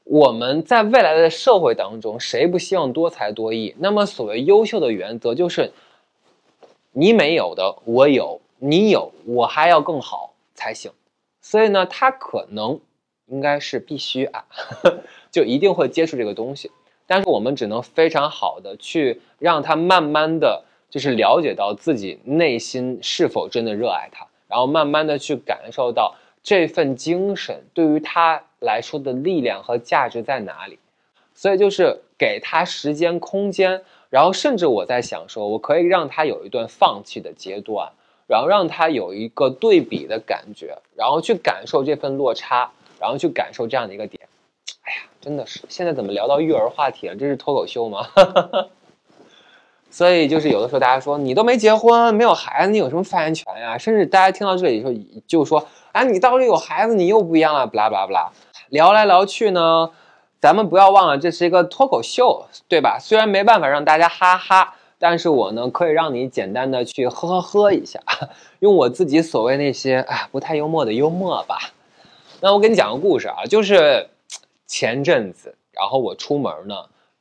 [0.04, 3.74] 我们在未来的社会当中，谁不希望多才多艺？
[3.78, 5.70] 那么所谓优秀的原则就是，
[6.90, 10.90] 你没有的我有，你有我还要更好才行。
[11.42, 12.80] 所以呢，他可能
[13.26, 14.44] 应该是必须啊。
[15.30, 16.70] 就一定会接触这个东西，
[17.06, 30.78] 但是我们只能非常好的去让他慢慢的就是了解到自己内心是否真的热爱它，然后慢慢的去感受到这份精神对于他来说的力量和价值在哪里。
[31.34, 37.90] 所以就是给他时间空间，然后甚至我在想说，我可以让他有一段放弃的阶段，
[38.26, 42.70] 然后让他有一个对比的感觉，然后去感受这份落差，
[43.00, 44.28] 然后去感受这样的一个点。
[44.84, 47.16] 哎呀，真的是，现在怎么聊到育儿话题了？
[47.16, 48.06] 这是脱口秀吗？
[49.90, 53.76] 所以就是有的时候大家说你都没结婚，没有孩子，你有什么发言权呀？
[53.76, 54.92] 甚至大家听到这里时候
[55.26, 58.32] 就说，啊，你到底有孩子，你又不一样了，不啦不啦不啦。
[58.70, 59.90] 聊来聊去呢，
[60.40, 62.98] 咱们不要忘了这是一个脱口秀，对吧？
[62.98, 67.98] 虽然没办法让大家哈哈，但是我呢可以让你简单的去呵呵呵一下，
[68.60, 71.58] 用我自己所谓那些啊不太幽默的幽默吧。
[72.40, 74.08] 那我给你讲个故事啊，就是。
[74.64, 76.74] 前阵子，然后我出门呢，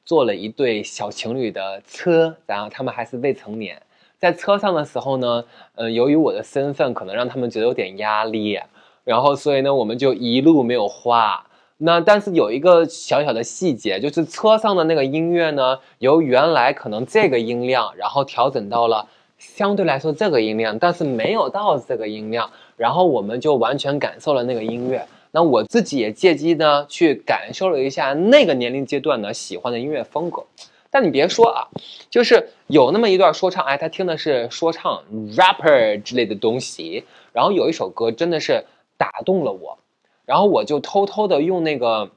[0.06, 3.82] 坐了一对小情侣的车，然后他们还是未成年。
[4.18, 5.44] 在车上的时候呢，
[5.76, 8.58] 呃，由于我的身份，可能让他们觉得有点压力，
[9.04, 11.46] 然后所以呢，我们就一路没有话。
[11.84, 19.08] 那但是有一个小小的细节，就是车上的那个音乐呢，由原来可能这个音量，然后调整到了
[19.40, 25.04] 相对来说这个音量，但是没有到这个音量，然后我们就完全感受了那个音乐。
[25.32, 30.46] 那我自己也借机呢，去感受了一下那个年龄阶段呢喜欢的音乐风格。
[30.92, 31.66] 但你别说啊，
[32.12, 35.02] 就是有那么一段说唱，哎，他听的是说唱
[35.36, 37.06] rapper 之类的东西。
[37.34, 38.66] 然后有一首歌真的是
[38.98, 39.80] 打动了我，
[40.26, 42.12] 然后我就偷偷的用那个，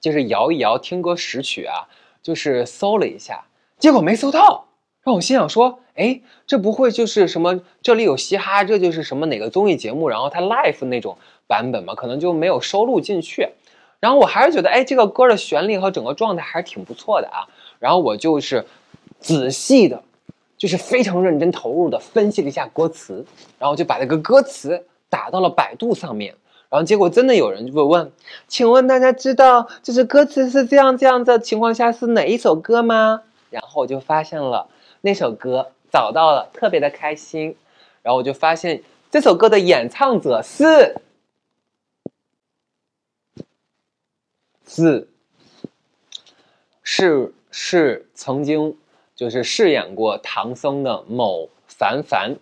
[0.00, 1.88] 就是摇一摇听歌识曲啊，
[2.22, 3.44] 就是搜了一下，
[3.78, 4.66] 结果没搜到，
[5.02, 11.16] 让我心想说，哎，这不会就是什么这里有嘻哈，这就是什么哪个综艺节目，然后他 live 那种。
[11.48, 13.48] 版本嘛，可能就没有收录进去，
[14.00, 17.46] 然后我还是觉得，哎，这个歌的旋律和整个状态还是挺不错的啊。
[17.78, 18.66] 然后我就是
[19.20, 20.02] 仔细的，
[20.58, 23.24] 就是非常认真投入的分析了一下歌词，
[23.60, 26.34] 然后就把这个歌词打到了百度上面，
[26.68, 28.10] 然后结果真的有人就会问，
[28.48, 33.22] 请问大家知道就是歌词是这样这样的情况下是哪一首歌吗？
[33.50, 34.68] 然后我就发现了
[35.00, 37.56] 那首歌，找到了，特别的开心。
[38.02, 40.96] 然后我就发现这首歌的演唱者是。
[44.68, 45.08] 是
[46.82, 48.76] 是是曾经
[49.14, 52.36] 就是饰演过唐僧的某凡凡，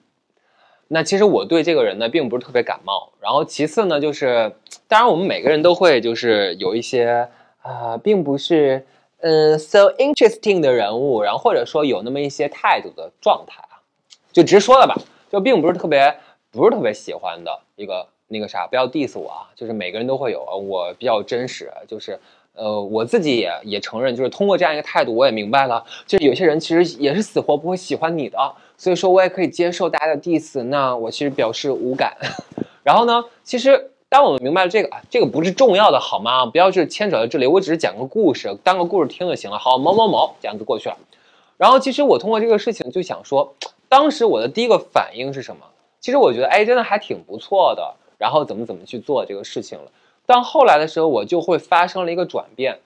[0.88, 3.12] 那其实我对这个人呢并不是特别感冒。
[3.20, 4.52] 然后其次呢，就是
[4.88, 7.28] 当然我们每个人都会就是有一些
[7.62, 8.86] 啊，并不是
[9.20, 13.80] 嗯 so interesting 的人物，然后或者说有那么一些态度的状态啊，
[14.32, 14.94] 就直说了吧，
[15.30, 16.14] 就并不是特别
[16.50, 18.06] 不是特别喜欢的一个。
[18.26, 19.46] 那个啥，不要 diss 我啊！
[19.54, 22.18] 就是每个人都会有，我比较真实，就是，
[22.54, 28.38] 呃，我自己也也承认，就是通过这样一个态度，我也明白了，就是有些人其实也是死活不会喜欢你的，
[28.76, 32.16] 所以说我也可以接受大家的 diss，那我其实表示无感。
[32.82, 36.46] 然后呢，其实当我们明白了这个啊，这个不是重要的，好吗？
[36.46, 39.58] 不要是牵扯到这里，我只是讲个故事，当个故事听就行了。
[39.58, 40.96] 好，某某某这样子过去了。
[41.56, 43.54] 然后其实我通过这个事情就想说，
[43.88, 45.64] 当时我的第一个反应是什么？
[46.00, 47.94] 其实我觉得，哎，真的还挺不错的。
[48.16, 49.90] 然后怎么怎么去做这个事情了？
[50.24, 52.78] 但后来的时候，我就会发生了一个转变，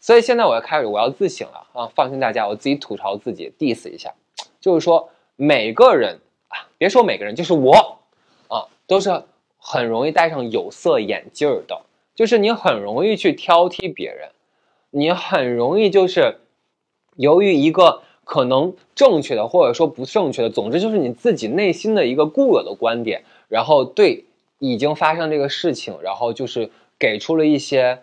[0.00, 1.86] 所以现在我要开始，我要自省了啊！
[1.94, 4.12] 放心大家，我自己吐槽自己，diss 一下，
[4.60, 5.08] 就是说
[5.42, 7.98] 每个人啊，别说每个人，就是我
[8.48, 9.24] 啊，都是
[9.56, 11.80] 很容易戴上有色眼镜的，
[12.14, 14.28] 就是你很容易去挑剔别人，
[14.90, 16.40] 你很容易就是
[17.16, 24.26] 由于一个可能正确的或者说不正确的，总之就是你自己内心的一个固有的观点，然后对。
[24.62, 28.00] 已经发生这个事情，然后就是给出了一些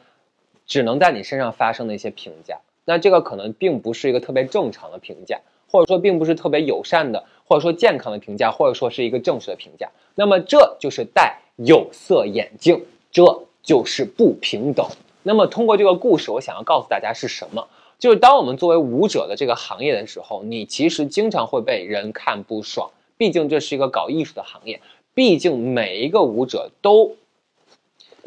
[0.66, 2.58] 只能在你身上发生的一些评价。
[2.84, 5.40] 那这个可能并不是一个特别正常的评价，
[5.70, 9.90] 或者说并不是特别友善的，或者说健康的评价，或者说是一个正确的评价。
[10.16, 14.88] 那么这就是戴有色眼镜，这就是不平等。
[15.24, 17.68] 那么通过这个故事，我想要告诉大家是什么？
[18.00, 22.92] 就是当我们作为舞者的这个行业的时候，你其实经常会被人看不爽。
[23.18, 24.80] 毕竟这是一个搞艺术的行业，
[25.16, 27.16] 毕竟每一个舞者都，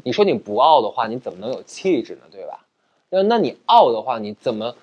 [0.03, 2.23] 你说你不傲的话，你怎么能有气质呢？
[2.33, 2.67] 对吧？
[3.09, 4.75] 那那你傲的话，你怎么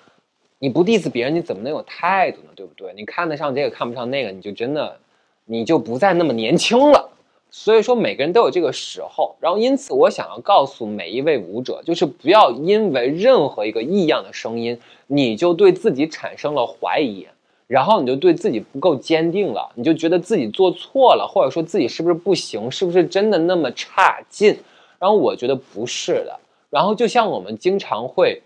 [0.58, 2.48] 你不 diss 别人，你怎么能有态度呢？
[2.56, 2.92] 对不对？
[2.94, 4.98] 你看得上这个，看不上那个，你就真的
[5.44, 7.10] 你就不再那么年轻了。
[7.50, 17.26] 所以说每个人都有这个时候，然后因此我想要告诉每一位舞者，就是不要因为任何一个异样的声音，你就对自己产生了怀疑，
[17.66, 24.54] 然后你就对自己不够坚定了，你就觉得自己做错了，或者说自己是不是不行，是不是真的那么差劲？
[24.98, 26.38] 然后我觉得不是的。
[26.68, 28.42] 然后就像我们经常会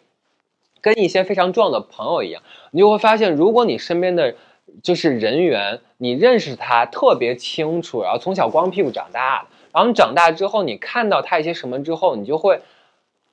[0.83, 4.35] 跟一些非常重要的朋友一样，你就会发现，如果你身边的
[4.83, 12.61] 就是人员，你认识他特别清楚，然后从小光屁股长大，然后你长大之后，你看到他一些什么之后，你就会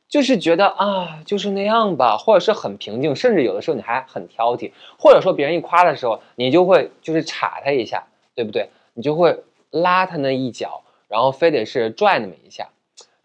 [0.08, 8.70] 就是觉得啊，就是那样吧，或者是很平静，甚至有的时候你还很挑剔，或者说别人一夸的时候，你就会就是插他一下，对不对？
[8.94, 12.70] 你就会拉他那一脚，然后非得是拽那么一下，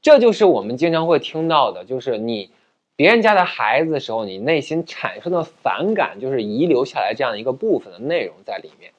[0.01, 2.51] 这就是我们经常会听到的，就是你。
[2.97, 8.93] 别人家的孩子的时候，你内心产生的反感，就是遗留下来这样一个部分的内容在里面。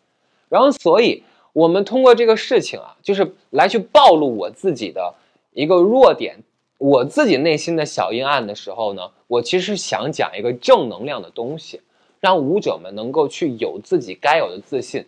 [0.50, 1.24] 然后，所以
[1.54, 5.14] 我们通过这个事情啊，就是来去暴露我自己的
[5.54, 6.36] 一个弱点，
[6.78, 11.80] 我自己内心的小阴暗的时候呢，我其实想讲一个正能量的东西，
[12.20, 15.06] 让舞者们能够去有自己该有的自信。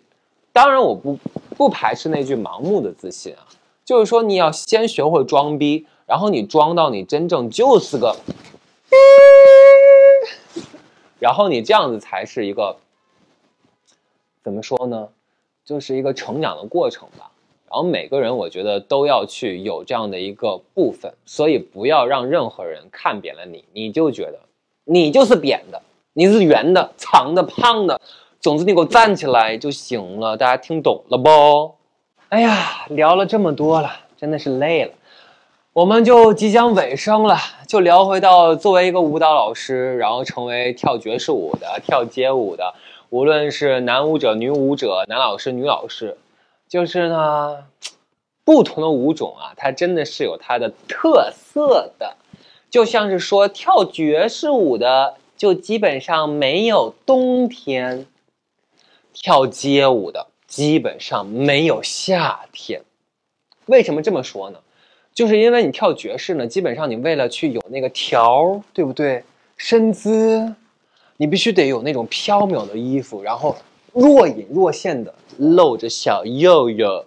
[0.54, 1.20] 当然，我不
[1.58, 3.44] 不排斥那句盲目的自信啊，
[3.84, 8.16] 就是说你要先学会装逼，然后你装到你真正就是个。
[11.20, 12.78] 然后你这样子才是一个，
[14.44, 15.10] 怎么说呢？
[15.66, 17.32] 就是一个成长的过程吧。
[17.70, 24.40] 然后每个人我觉得都要去有这样的一个部分，所以不要让任何人看扁了你，你就觉得
[24.86, 25.82] 你就是扁的，
[26.14, 28.00] 你是圆的、长的、胖的，
[28.40, 30.38] 总之你给我站起来就行了。
[30.38, 31.76] 大家听懂了不？
[32.30, 34.94] 哎呀，聊了这么多了，真的是累了。
[35.78, 42.74] 我们就即将尾声了，就聊回到作为一个舞蹈老师，然后成为跳爵士舞的、跳街舞的，
[43.12, 46.18] 无论是男舞者、女舞者、男老师、女老师，
[46.68, 47.64] 就是呢，
[48.44, 52.16] 不同的舞种啊，它真的是有它的特色的。
[52.72, 58.08] 就像是说跳爵士舞的，就基本上没有冬天；
[59.14, 62.82] 跳街舞的基本上没有夏天。
[63.68, 64.58] 为什么这么说呢？
[65.18, 69.24] 就是因为你跳爵士呢，基本上你为了去有那个条，对不对？
[69.56, 70.54] 身姿，
[71.18, 73.56] 你必须得有那种飘渺的衣服，然后
[73.94, 77.04] 若隐若现的露着小肉肉。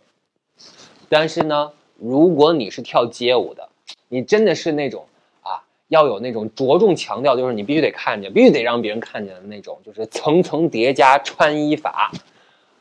[1.09, 3.69] 但是呢，如果你是跳街舞的，
[4.09, 5.07] 你真的是那种
[5.43, 12.11] 啊，要有那种着重强调，就是你必须得看见，必须得让别人看见的那种，就是层层叠加穿衣法，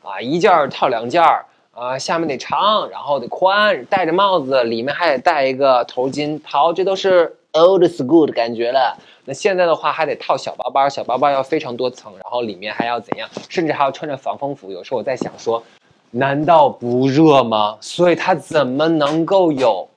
[0.02, 1.46] 啊，一件套两件儿。
[1.80, 6.38] 啊，下面得长，然后得宽，戴着帽子，里面还得戴一个头巾。
[6.44, 8.94] 好，这都是 old school 的感觉了。
[9.24, 13.26] 那现在的话，还得套小包包，小包包要非常多层，然后里面还要怎样？
[13.48, 14.70] 甚至还要穿着防风服。
[14.70, 15.62] 有时候我在想说，
[16.10, 17.78] 难道不热吗？
[17.80, 19.88] 所以它怎么能够有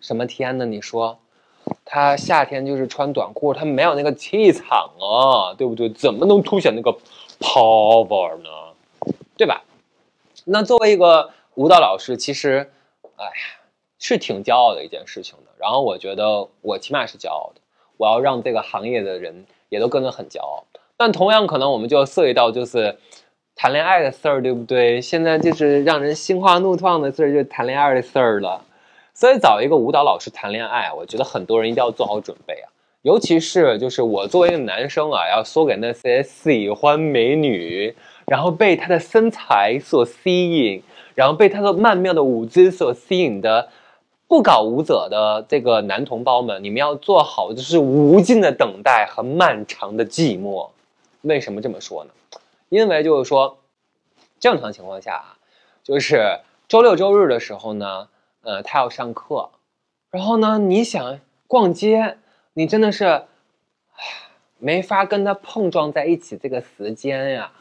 [0.00, 0.64] 什么天呢？
[0.64, 1.18] 你说，
[1.84, 5.90] 它夏天就是穿短裤，它没有那个气场啊，对不对？
[5.90, 6.90] 怎么能凸显那个
[7.40, 8.48] power 呢？
[9.36, 9.62] 对吧？
[10.44, 12.70] 那作为一个舞蹈老师，其实，
[13.16, 13.32] 哎呀，
[13.98, 15.50] 是挺骄傲的一件事情的。
[15.58, 17.60] 然后我觉得我起码是骄傲的，
[17.96, 20.64] 我要让这个行业的人也都跟着很骄傲。
[20.96, 22.96] 但同样可能我们就涉及到就是
[23.56, 25.00] 谈恋爱的事儿，对不对？
[25.00, 28.64] 现在就是让人心花怒放的事儿，就是谈恋爱的事儿了。
[29.14, 32.68] 所以找一个舞蹈老师谈恋爱，我觉得很多人一定要做好准备啊。
[33.02, 37.94] 尤其是就是我作为一个男生啊，要说给那些喜欢美女。
[38.26, 40.82] 然后被她的身材所吸引，
[41.14, 43.68] 然后被她的曼妙的舞姿所吸引的
[44.26, 50.70] 不搞舞者的这个男同胞们，你们要做好就是无尽的等待和漫长的寂寞。
[51.22, 52.10] 为什么这么说呢？
[52.68, 53.58] 因为就是说，
[54.40, 55.36] 正常情况下啊，
[55.82, 58.08] 就是周六周日的时候呢，
[58.42, 59.50] 呃，他要上课，
[60.10, 62.16] 然后呢，你想逛街，
[62.54, 63.22] 你真的是
[64.58, 67.52] 没法跟他碰撞在一起这个时间呀。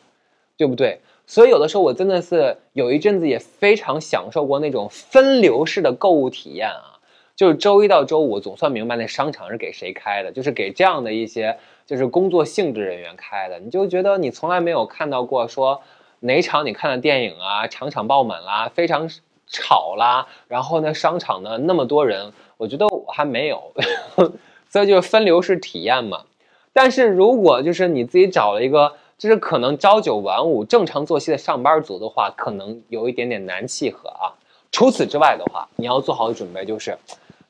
[0.57, 0.99] 对不对？
[1.25, 6.99] 所以有的时候我真的是有一阵子也非常享受过那种分流式的购物体验啊，
[7.35, 13.57] 就是周一到周五总算明白那商场是给谁开的，就是给这样的一些就是工作性质人员开的。
[13.59, 15.81] 你就觉得你从来没有看到过说
[16.19, 19.09] 哪场你看的电影啊，场场爆满啦，非常
[19.47, 23.71] 吵啦，然后呢，商场呢那么多人，我觉得我还没有，
[24.69, 26.25] 所以就是分流式体验嘛。
[26.73, 34.33] 但是如果就是你自己找了一个，就是可能朝九晚五正常作息的上班族的话，可能有一点点难契合啊。
[34.71, 36.97] 除此之外的话，你要做好准备就是，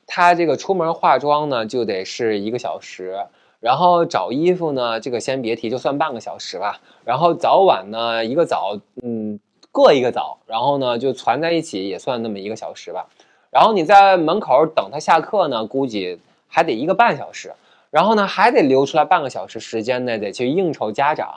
[0.06, 3.18] 他这个出门化妆呢就得是一个小时，
[3.60, 6.80] 然后找衣服呢，这个先别提，就算半个小时吧。
[7.04, 9.40] 然后早晚呢，一个早，嗯，
[9.72, 13.06] 各一个早，然后呢就攒在一起也算那么一个小时吧。
[13.50, 17.52] 然后你在门口等他下课呢，估计还得一个半小时。
[17.90, 21.32] 然后呢，还得留出来半个小时时间呢，得去应酬家长，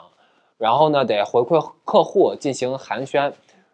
[0.57, 3.31] 然后呢，得回馈客户进行寒暄，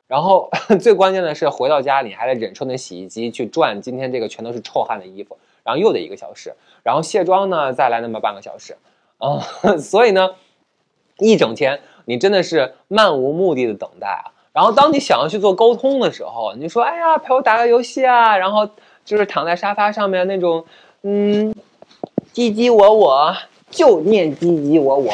[0.07, 0.49] 然后
[0.81, 6.53] 最关键的是回到家里还得忍受那洗衣机去转，今天这个全都是臭汗的衣服，然后又得一个小时，
[6.83, 8.77] 然后卸妆呢再来那么半个小时，
[9.17, 9.39] 啊，
[9.79, 10.29] 所以呢，
[11.19, 14.31] 一整天你真的是漫无目的的等待啊。
[14.51, 18.69] 然后当你想要去做沟通的时候，你说哎呀陪我打个游戏啊，然后
[19.03, 20.65] 就是躺在沙发上面那种，
[21.03, 21.53] 嗯。
[22.33, 23.31] 唧唧我我
[23.69, 25.11] 就念唧唧我我，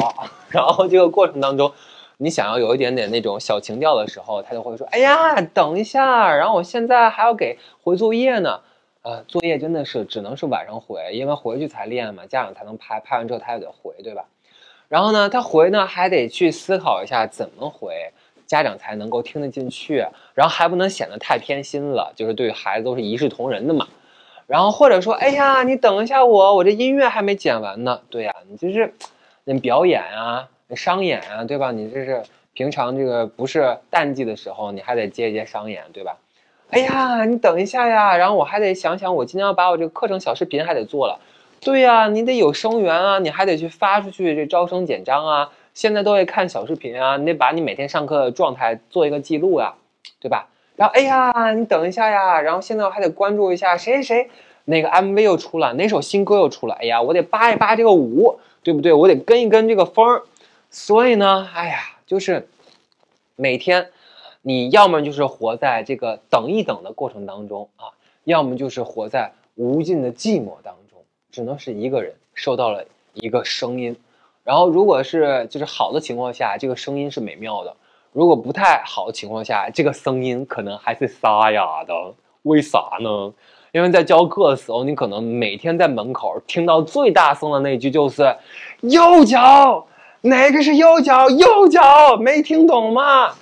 [0.50, 1.72] 然后这个过程当中，
[2.18, 8.60] 你想要有一点点那种小情调的时候，他就会说：“哎呀，等一下，然后我现在还要给回作业呢。”
[9.02, 14.26] 呃，作业真的是只能是晚上回，因为回去才练嘛，家长才能拍拍完之后他又得回，对吧？
[14.88, 18.12] 然后呢，他回呢还得去思考一下怎么回，
[18.46, 23.88] 家长才能够听得进去，然后还不能显得太偏心了，就是对孩子都是一视同仁的嘛。
[24.46, 28.00] 然后或者说，哎呀，你等一下我，我这音乐还没剪完呢。
[28.10, 28.92] 对呀，你就是，
[29.44, 31.72] 你表演啊，商演啊，对吧？
[31.72, 32.22] 你这是
[32.52, 36.16] 平常这个不是淡季的时候，你还得接一接商演，对吧？
[36.70, 41.18] 哎呀，你等一下呀，然后我还得想想，我今天要把我这个课程小视频还得做了。
[41.60, 45.50] 对呀，你得有生源啊，你还得去发出去这招生简章啊。
[45.72, 49.74] 现在都会看小视频啊，你得把你每天上课的状态做一个记录呀，
[50.20, 50.48] 对吧？
[50.76, 52.40] 然后，哎呀，你等一下呀！
[52.40, 54.30] 然后现在我还得关注一下谁谁谁，
[54.64, 56.74] 那个 MV 又出了，哪首新歌又出了？
[56.80, 58.92] 哎呀，我得扒一扒这个舞，对不对？
[58.92, 60.22] 我得跟一跟这个风儿。
[60.70, 62.48] 所以呢，哎呀，就是
[63.36, 63.90] 每天，
[64.42, 67.90] 你要么就是活在这个等一等的过程当中啊，
[68.24, 70.98] 要么就是活在无尽的寂寞当中，
[71.30, 72.84] 只能是一个人收到了
[73.14, 73.96] 一个声音。
[74.44, 77.76] 然后，如果是就是好的情况下，这个声音是美妙的。
[78.12, 82.14] 如果不太好的情况下，这个声音可能还是沙哑的。
[82.42, 83.32] 为啥呢？
[83.72, 88.36] 因为在教课的时候，你可能每天在门口听到最大声的那句就是
[88.82, 89.86] “右脚”，
[90.22, 91.28] 哪个是右脚？
[91.30, 93.34] 右脚没听懂吗？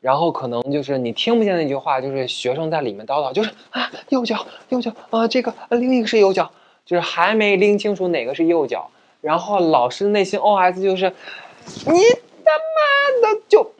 [0.00, 6.50] 然后可能就是你听不见那句话，就是学生在里面叨叨，就是啊，右脚，右脚啊，这个啊另一个是右脚，
[6.84, 8.90] 就是还没拎清楚哪个是右脚。
[9.20, 11.12] 然后老师内心 OS 就是
[11.86, 12.00] 你。
[12.42, 13.70] 他妈的，就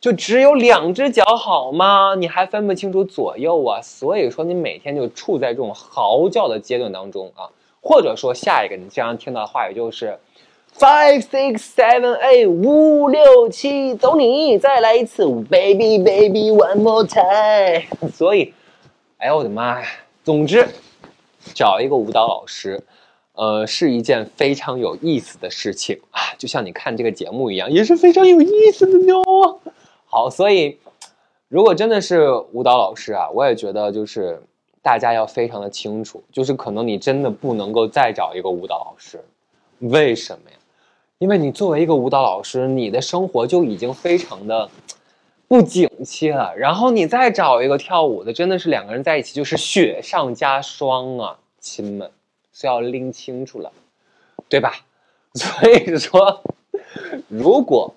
[0.00, 2.14] 就只有两只脚好吗？
[2.14, 3.82] 你还分不清楚左右啊？
[3.82, 7.50] 所以说你每天就处在这种嚎叫的阶段当中啊，
[7.82, 10.18] 或者说下一个你经常听到的话语就是
[10.74, 18.10] five six seven eight 五六七，走你，再来一次 baby baby one more time。
[18.10, 18.54] 所以，
[19.18, 19.86] 哎呦我的妈呀！
[20.24, 20.66] 总之，
[21.52, 22.82] 找一个舞蹈老师。
[23.34, 29.60] 呃，是一件非常有意思的事情啊，就像你看这个节目一样，也是非常有意思的哟。
[30.10, 30.78] 好，所以
[31.48, 34.42] 如果真的是舞蹈老师啊，我也觉得就是
[34.82, 39.24] 大家要非常的清楚，就是可能你真的不能够再找一个舞蹈老师，
[39.78, 40.56] 为什么呀？
[41.18, 44.68] 因为你作为一个舞蹈老师，你的生活就已经非常的
[45.46, 52.10] 不景气了，然后你再找一个跳舞的，真的是两个人在一起就是雪上加霜啊，亲们。
[52.52, 53.72] 是要拎清楚了，
[54.48, 54.74] 对吧？
[55.32, 56.42] 所以说，
[57.28, 57.94] 如果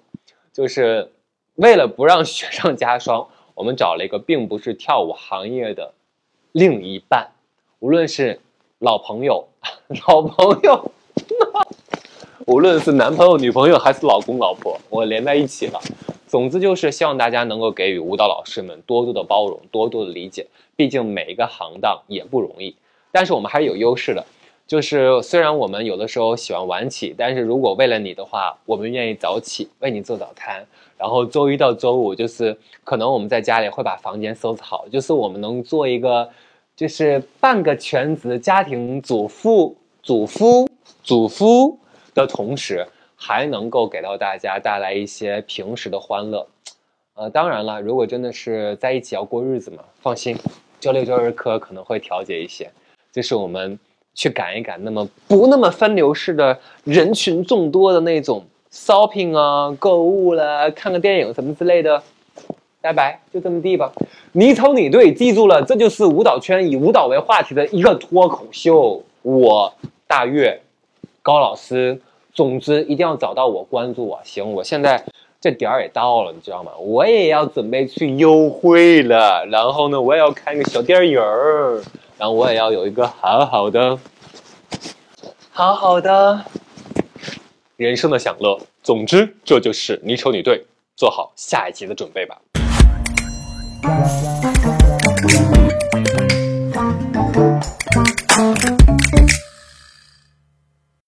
[0.53, 1.11] 就是
[1.55, 5.93] 为了不让雪上加霜， 我们找了一个并不是跳舞行业的
[6.51, 7.31] 另一半，
[7.79, 8.39] 无论是
[8.79, 9.47] 老朋友、
[10.07, 10.91] 老朋友，
[12.47, 15.79] 无论是男朋友、女朋友还是老公、老婆，我连在一起了。
[16.27, 20.47] 总之就是希望大家能够给予舞蹈老师们多多的包容、多多的理解。
[20.75, 22.75] 毕竟每一个行当也不容易，
[23.11, 24.25] 但是我们还是有优势的。
[24.65, 30.65] 就是虽然我们有的时候喜欢晚起，但是如果为了你的话，我们愿意早起为你做早餐。
[31.03, 36.29] 然后周一到周五就是可能我们在家里会把房间收拾好，就是我们能做一个
[36.77, 40.69] 就是半个全职家庭主妇、主夫、
[41.03, 41.77] 主夫
[42.13, 42.87] 的同时，
[43.17, 46.47] 还能够给到大家带来一些平时的欢乐。
[47.15, 50.37] 呃，当然了，如果真的是在一起要过日子嘛，放心，
[50.79, 52.71] 周六周日课可能会调节一些，
[53.11, 53.77] 就是我们。
[54.15, 62.01] 去赶一赶，那么不那么分流式的人群众多的那种 shopping 啊、购物啦、看个电影什么之类的。
[62.81, 63.93] 拜拜，就这么地吧。
[64.33, 69.01] 你瞅你对，记住了，这就是舞蹈圈以舞蹈为话题的一个脱口秀。
[69.21, 69.73] 我
[70.05, 70.61] 大岳
[71.21, 72.01] 高老师，
[72.33, 74.19] 总之一定要找到我，关注我。
[74.25, 75.01] 行，我现在
[75.39, 76.73] 这点儿也到了，你知道吗？
[76.77, 81.81] 我也要准备去幽会了，然后呢，我也要看个小电影儿，
[82.17, 83.97] 然后我也要有一个好好的、
[85.51, 86.43] 好好的
[87.77, 88.59] 人生的享乐。
[88.81, 90.65] 总之，这就是你丑你对，
[90.95, 92.41] 做好下一集的准备吧。